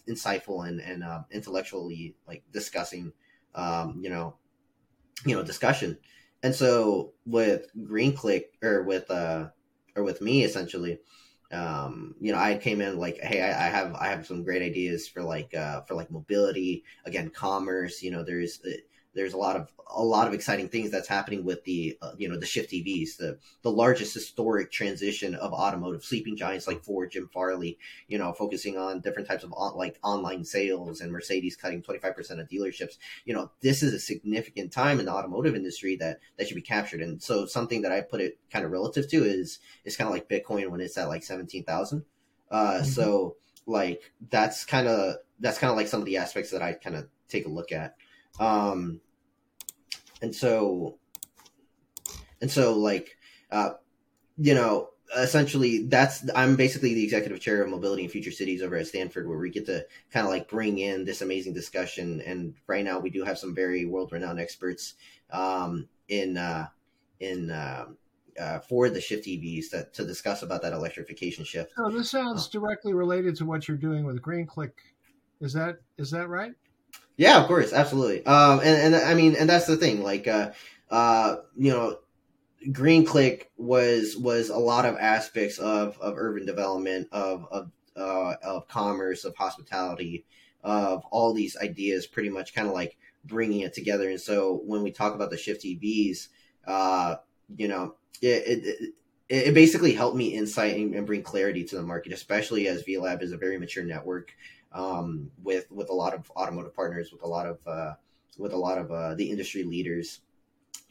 insightful 0.08 0.66
and 0.66 0.80
and 0.80 1.04
uh, 1.04 1.24
intellectually 1.32 2.16
like 2.26 2.44
discussing, 2.54 3.12
um, 3.54 4.00
you 4.02 4.10
know, 4.10 4.36
you 5.26 5.36
know 5.36 5.44
discussion. 5.44 5.98
And 6.44 6.56
so 6.56 7.14
with 7.26 7.68
GreenClick 7.78 8.46
or 8.64 8.84
with 8.84 9.10
uh 9.12 9.50
or 9.96 10.04
with 10.04 10.22
me 10.22 10.44
essentially, 10.44 11.00
um, 11.52 12.16
you 12.20 12.32
know, 12.32 12.40
I 12.40 12.58
came 12.58 12.82
in 12.82 12.98
like, 12.98 13.20
hey, 13.22 13.42
I, 13.42 13.68
I, 13.68 13.70
have 13.70 13.96
I 13.96 14.08
have 14.08 14.28
some 14.28 14.44
great 14.44 14.62
ideas 14.62 15.08
for 15.08 15.24
like 15.24 15.54
uh, 15.54 15.82
for 15.82 15.96
like 15.96 16.12
mobility, 16.12 16.84
again, 17.06 17.30
commerce. 17.30 18.04
You 18.04 18.12
know, 18.12 18.24
there's 18.24 18.60
uh, 18.66 18.72
there's 19.18 19.34
a 19.34 19.38
lot 19.38 19.56
of 19.56 19.72
a 19.90 20.04
lot 20.04 20.28
of 20.28 20.34
exciting 20.34 20.70
things 20.70 20.92
that's 20.92 21.08
happening 21.08 21.44
with 21.44 21.64
the 21.64 21.98
uh, 22.02 22.12
you 22.18 22.30
know 22.30 22.38
the 22.38 22.46
shift 22.46 22.72
EVs, 22.72 23.18
the 23.18 23.40
the 23.64 23.72
largest 23.72 24.14
historic 24.14 24.72
transition 24.72 25.34
of 25.36 25.54
automotive 25.54 26.04
sleeping 26.04 26.38
giants 26.38 26.68
like 26.68 26.84
Ford, 26.84 27.12
Jim 27.12 27.28
Farley, 27.34 27.80
you 28.08 28.18
know, 28.18 28.32
focusing 28.32 28.78
on 28.78 29.02
different 29.02 29.28
types 29.28 29.44
of 29.44 29.52
on, 29.54 29.76
like 29.76 29.98
online 30.04 30.44
sales 30.46 31.02
and 31.02 31.12
Mercedes 31.12 31.56
cutting 31.56 31.82
25% 31.82 32.40
of 32.40 32.48
dealerships. 32.48 32.98
You 33.26 33.34
know, 33.34 33.52
this 33.62 33.82
is 33.82 33.94
a 33.94 34.00
significant 34.00 34.72
time 34.72 35.00
in 35.00 35.08
the 35.08 35.14
automotive 35.14 35.56
industry 35.56 35.96
that 35.98 36.20
that 36.38 36.48
should 36.48 36.56
be 36.56 36.62
captured. 36.62 37.02
And 37.02 37.22
so 37.22 37.48
something 37.48 37.82
that 37.82 37.92
I 37.92 38.02
put 38.02 38.22
it 38.22 38.38
kind 38.52 38.66
of 38.66 38.72
relative 38.72 39.10
to 39.10 39.24
is 39.24 39.60
is 39.84 39.98
kind 39.98 40.08
of 40.08 40.14
like 40.14 40.30
Bitcoin 40.30 40.70
when 40.70 40.80
it's 40.80 40.98
at 40.98 41.10
like 41.10 41.24
17,000. 41.24 42.06
Uh, 42.50 42.56
mm-hmm. 42.56 42.84
so 42.86 43.36
like 43.66 44.02
that's 44.30 44.64
kind 44.64 44.88
of 44.88 45.16
that's 45.40 45.58
kind 45.58 45.72
of 45.72 45.78
like 45.78 45.88
some 45.88 46.02
of 46.02 46.06
the 46.06 46.18
aspects 46.18 46.52
that 46.52 46.62
I 46.62 46.74
kind 46.74 46.96
of 46.96 47.08
take 47.28 47.48
a 47.48 47.50
look 47.50 47.72
at. 47.72 47.96
Um, 48.40 49.02
and 50.22 50.36
so 50.36 50.98
and 52.42 52.50
so 52.50 52.78
like 52.78 53.18
uh 53.52 53.72
you 54.38 54.54
know 54.54 54.90
essentially 55.18 55.84
that's 55.84 56.30
i'm 56.36 56.56
basically 56.56 56.94
the 56.94 57.04
executive 57.04 57.40
chair 57.40 57.62
of 57.62 57.70
mobility 57.70 58.04
and 58.04 58.12
future 58.12 58.32
cities 58.32 58.62
over 58.62 58.76
at 58.76 58.88
stanford 58.88 59.28
where 59.28 59.38
we 59.38 59.50
get 59.50 59.66
to 59.66 59.86
kind 60.12 60.26
of 60.26 60.32
like 60.32 60.50
bring 60.50 60.80
in 60.80 61.06
this 61.06 61.22
amazing 61.22 61.54
discussion 61.54 62.22
and 62.26 62.54
right 62.68 62.84
now 62.84 63.00
we 63.00 63.10
do 63.10 63.24
have 63.24 63.38
some 63.38 63.56
very 63.56 63.86
world 63.86 64.12
renowned 64.12 64.40
experts 64.40 64.96
um 65.32 65.88
in 66.10 66.38
uh 66.38 66.68
in 67.20 67.50
uh, 67.50 67.86
uh, 68.40 68.60
for 68.60 68.90
the 68.90 69.02
shift 69.02 69.26
EVs 69.26 69.72
to, 69.72 69.88
to 69.94 70.06
discuss 70.06 70.44
about 70.44 70.62
that 70.62 70.74
electrification 70.74 71.44
shift. 71.44 71.74
Oh, 71.78 71.90
this 71.90 72.12
sounds 72.12 72.46
uh, 72.46 72.50
directly 72.52 72.94
related 72.94 73.36
to 73.38 73.46
what 73.46 73.68
you're 73.68 73.78
doing 73.78 74.06
with 74.06 74.22
Greenclick 74.22 74.72
Is 75.42 75.54
that 75.54 75.78
is 75.98 76.12
that 76.12 76.28
right? 76.28 76.54
Yeah, 77.18 77.42
of 77.42 77.48
course, 77.48 77.74
absolutely. 77.74 78.26
Um, 78.26 78.60
and, 78.60 78.94
and 78.94 78.96
I 78.96 79.14
mean, 79.16 79.36
and 79.36 79.50
that's 79.50 79.66
the 79.66 79.78
thing. 79.78 80.04
Like, 80.04 80.28
uh, 80.28 80.52
uh, 80.90 81.38
you 81.58 81.72
know, 81.72 81.98
GreenClick 82.70 83.46
was 83.58 84.18
was 84.18 84.50
a 84.50 84.58
lot 84.58 84.86
of 84.86 84.98
aspects 84.98 85.60
of 85.60 85.98
of 86.00 86.16
urban 86.18 86.46
development, 86.46 87.08
of 87.12 87.46
of 87.52 87.72
uh, 87.96 88.36
of 88.44 88.68
commerce, 88.68 89.26
of 89.26 89.36
hospitality, 89.36 90.26
of 90.64 91.06
all 91.12 91.34
these 91.34 91.58
ideas, 91.58 92.08
pretty 92.08 92.30
much 92.30 92.54
kind 92.54 92.68
of 92.68 92.74
like 92.74 92.98
bringing 93.26 93.62
it 93.62 93.74
together. 93.74 94.10
And 94.10 94.22
so 94.22 94.62
when 94.66 94.84
we 94.84 94.92
talk 94.92 95.16
about 95.16 95.32
the 95.32 95.38
shift 95.38 95.64
EVs, 95.66 96.28
uh, 96.68 97.16
you 97.56 97.68
know, 97.68 97.96
it, 98.22 98.44
it 98.48 98.94
it 99.30 99.54
basically 99.54 99.94
helped 99.94 100.16
me 100.16 100.34
insight 100.34 100.78
and, 100.78 101.06
bring 101.06 101.22
clarity 101.24 101.64
to 101.66 101.76
the 101.76 101.84
market, 101.84 102.14
especially 102.14 102.68
as 102.68 102.84
VLab 102.84 103.22
is 103.22 103.34
a 103.34 103.38
very 103.38 103.58
mature 103.58 103.84
network 103.84 104.34
um, 104.74 105.32
with 105.44 105.70
with 105.72 105.90
a 105.90 105.94
lot 105.94 106.14
of 106.14 106.32
automotive 106.36 106.76
partners, 106.76 107.12
with 107.12 107.24
a 107.24 107.28
lot 107.28 107.46
of 107.46 107.60
uh, 107.68 107.94
with 108.38 108.54
a 108.54 108.58
lot 108.58 108.78
of 108.78 108.92
uh, 108.92 109.16
the 109.16 109.30
industry 109.30 109.64
leaders 109.64 110.22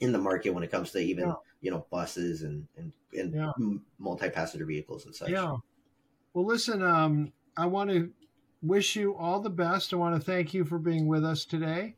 in 0.01 0.13
the 0.13 0.19
market 0.19 0.51
when 0.51 0.63
it 0.63 0.71
comes 0.71 0.91
to 0.93 0.99
even 0.99 1.29
yeah. 1.29 1.35
you 1.61 1.71
know 1.71 1.87
buses 1.91 2.43
and 2.43 2.67
and, 2.77 2.93
and 3.13 3.35
yeah. 3.35 3.53
multi 3.99 4.29
passenger 4.29 4.67
vehicles 4.67 5.07
and 5.07 5.15
such. 5.15 5.31
Yeah. 5.31 5.57
Well, 6.35 6.45
listen, 6.45 6.83
um, 6.83 7.33
I 7.57 7.67
want 7.67 7.91
to 7.91 8.11
wish 8.63 8.97
you 8.97 9.17
all 9.17 9.41
the 9.41 9.51
best. 9.51 9.93
I 9.93 9.97
want 9.97 10.15
to 10.15 10.21
thank 10.21 10.53
you 10.53 10.65
for 10.65 10.79
being 10.79 11.07
with 11.07 11.25
us 11.25 11.45
today 11.45 11.95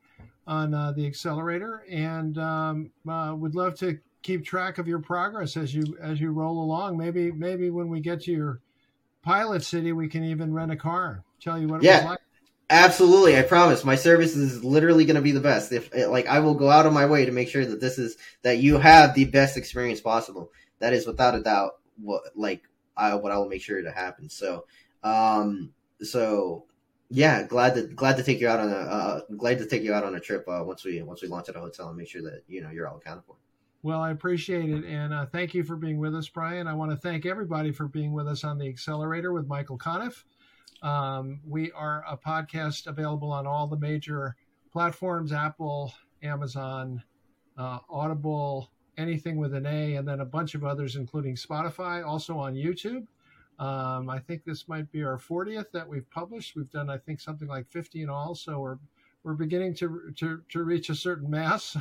on 0.46 0.72
uh, 0.74 0.92
the 0.92 1.06
accelerator, 1.06 1.84
and 1.90 2.38
um, 2.38 2.90
uh, 3.08 3.34
would 3.36 3.54
love 3.54 3.74
to 3.80 3.98
keep 4.22 4.44
track 4.44 4.78
of 4.78 4.88
your 4.88 4.98
progress 4.98 5.56
as 5.56 5.74
you 5.74 5.96
as 6.00 6.20
you 6.20 6.30
roll 6.30 6.62
along. 6.62 6.96
Maybe 6.96 7.32
maybe 7.32 7.70
when 7.70 7.88
we 7.88 8.00
get 8.00 8.22
to 8.22 8.32
your 8.32 8.60
pilot 9.28 9.62
city, 9.62 9.92
we 9.92 10.08
can 10.08 10.24
even 10.24 10.54
rent 10.54 10.72
a 10.72 10.76
car 10.76 11.22
tell 11.38 11.58
you 11.58 11.68
what 11.68 11.82
yeah. 11.82 12.04
Like. 12.08 12.18
Absolutely, 12.70 13.36
I 13.36 13.42
promise. 13.42 13.84
My 13.84 13.94
service 13.94 14.34
is 14.34 14.64
literally 14.64 15.04
going 15.04 15.16
to 15.16 15.22
be 15.22 15.32
the 15.32 15.40
best. 15.40 15.70
If 15.70 15.94
like, 15.94 16.26
I 16.26 16.40
will 16.40 16.54
go 16.54 16.70
out 16.70 16.86
of 16.86 16.94
my 16.94 17.04
way 17.06 17.26
to 17.26 17.32
make 17.32 17.48
sure 17.48 17.64
that 17.64 17.80
this 17.80 17.98
is 17.98 18.16
that 18.42 18.58
you 18.58 18.78
have 18.78 19.14
the 19.14 19.26
best 19.26 19.56
experience 19.56 20.00
possible. 20.00 20.50
That 20.78 20.94
is 20.94 21.06
without 21.06 21.34
a 21.34 21.42
doubt 21.42 21.78
what 22.00 22.22
like 22.36 22.62
I 22.96 23.14
what 23.16 23.32
I 23.32 23.38
will 23.38 23.48
make 23.48 23.62
sure 23.62 23.82
to 23.82 23.90
happen. 23.90 24.30
So, 24.30 24.64
um, 25.02 25.72
so 26.00 26.64
yeah, 27.10 27.42
glad 27.42 27.74
to 27.74 27.82
glad 27.82 28.16
to 28.16 28.22
take 28.22 28.40
you 28.40 28.48
out 28.48 28.60
on 28.60 28.70
a 28.70 28.76
uh, 28.76 29.20
glad 29.36 29.58
to 29.58 29.66
take 29.66 29.82
you 29.82 29.92
out 29.92 30.04
on 30.04 30.14
a 30.14 30.20
trip 30.20 30.46
uh, 30.48 30.62
once 30.64 30.84
we 30.84 31.02
once 31.02 31.22
we 31.22 31.28
launch 31.28 31.48
at 31.48 31.56
a 31.56 31.60
hotel 31.60 31.88
and 31.88 31.98
make 31.98 32.08
sure 32.08 32.22
that 32.22 32.42
you 32.48 32.62
know 32.62 32.70
you're 32.70 32.88
all 32.88 32.96
accounted 32.96 33.24
for. 33.24 33.36
Well, 33.82 34.00
I 34.00 34.10
appreciate 34.10 34.70
it, 34.70 34.84
and 34.84 35.14
uh, 35.14 35.26
thank 35.26 35.54
you 35.54 35.62
for 35.62 35.76
being 35.76 35.98
with 35.98 36.12
us, 36.12 36.28
Brian. 36.28 36.66
I 36.66 36.74
want 36.74 36.90
to 36.90 36.96
thank 36.96 37.24
everybody 37.24 37.70
for 37.70 37.86
being 37.86 38.12
with 38.12 38.26
us 38.26 38.42
on 38.42 38.58
the 38.58 38.68
Accelerator 38.68 39.32
with 39.32 39.46
Michael 39.46 39.78
Conniff. 39.78 40.24
Um, 40.82 41.40
we 41.46 41.70
are 41.70 42.04
a 42.08 42.16
podcast 42.16 42.88
available 42.88 43.30
on 43.30 43.46
all 43.46 43.68
the 43.68 43.78
major 43.78 44.34
platforms 44.72 45.32
Apple, 45.32 45.94
Amazon, 46.24 47.04
uh, 47.56 47.78
Audible, 47.88 48.72
anything 48.96 49.36
with 49.36 49.54
an 49.54 49.64
A, 49.66 49.94
and 49.94 50.08
then 50.08 50.20
a 50.20 50.24
bunch 50.24 50.56
of 50.56 50.64
others, 50.64 50.96
including 50.96 51.36
Spotify, 51.36 52.04
also 52.04 52.36
on 52.36 52.54
YouTube. 52.54 53.06
Um, 53.60 54.10
I 54.10 54.18
think 54.18 54.44
this 54.44 54.66
might 54.66 54.90
be 54.90 55.04
our 55.04 55.18
40th 55.18 55.70
that 55.70 55.88
we've 55.88 56.08
published. 56.10 56.56
We've 56.56 56.70
done, 56.70 56.90
I 56.90 56.98
think, 56.98 57.20
something 57.20 57.46
like 57.48 57.68
50 57.68 58.02
in 58.02 58.10
all. 58.10 58.34
So 58.34 58.58
we're 58.58 58.78
we're 59.22 59.34
beginning 59.34 59.74
to 59.74 60.12
to 60.16 60.42
to 60.48 60.62
reach 60.64 60.90
a 60.90 60.94
certain 60.96 61.30
mass 61.30 61.76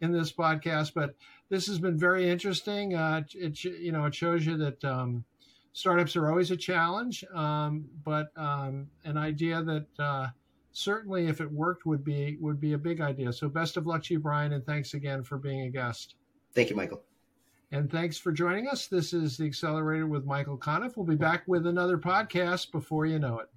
in 0.00 0.12
this 0.12 0.32
podcast. 0.32 0.92
But 0.94 1.14
this 1.48 1.66
has 1.66 1.78
been 1.78 1.98
very 1.98 2.28
interesting. 2.28 2.94
Uh, 2.94 3.22
it 3.34 3.62
you 3.64 3.92
know 3.92 4.04
it 4.06 4.14
shows 4.14 4.46
you 4.46 4.56
that 4.58 4.84
um, 4.84 5.24
startups 5.72 6.16
are 6.16 6.30
always 6.30 6.50
a 6.50 6.56
challenge, 6.56 7.24
um, 7.34 7.84
but 8.04 8.28
um, 8.36 8.88
an 9.04 9.16
idea 9.16 9.62
that 9.62 9.86
uh, 9.98 10.28
certainly, 10.72 11.26
if 11.26 11.40
it 11.40 11.50
worked, 11.50 11.86
would 11.86 12.04
be 12.04 12.36
would 12.40 12.60
be 12.60 12.72
a 12.72 12.78
big 12.78 13.00
idea. 13.00 13.32
So 13.32 13.48
best 13.48 13.76
of 13.76 13.86
luck 13.86 14.02
to 14.04 14.14
you, 14.14 14.20
Brian, 14.20 14.52
and 14.52 14.64
thanks 14.64 14.94
again 14.94 15.22
for 15.22 15.38
being 15.38 15.62
a 15.62 15.70
guest. 15.70 16.14
Thank 16.54 16.70
you, 16.70 16.76
Michael. 16.76 17.02
And 17.72 17.90
thanks 17.90 18.16
for 18.16 18.30
joining 18.30 18.68
us. 18.68 18.86
This 18.86 19.12
is 19.12 19.36
the 19.36 19.46
Accelerator 19.46 20.06
with 20.06 20.24
Michael 20.24 20.56
Conniff. 20.56 20.96
We'll 20.96 21.06
be 21.06 21.16
back 21.16 21.42
with 21.48 21.66
another 21.66 21.98
podcast 21.98 22.70
before 22.70 23.04
you 23.06 23.18
know 23.18 23.40
it. 23.40 23.48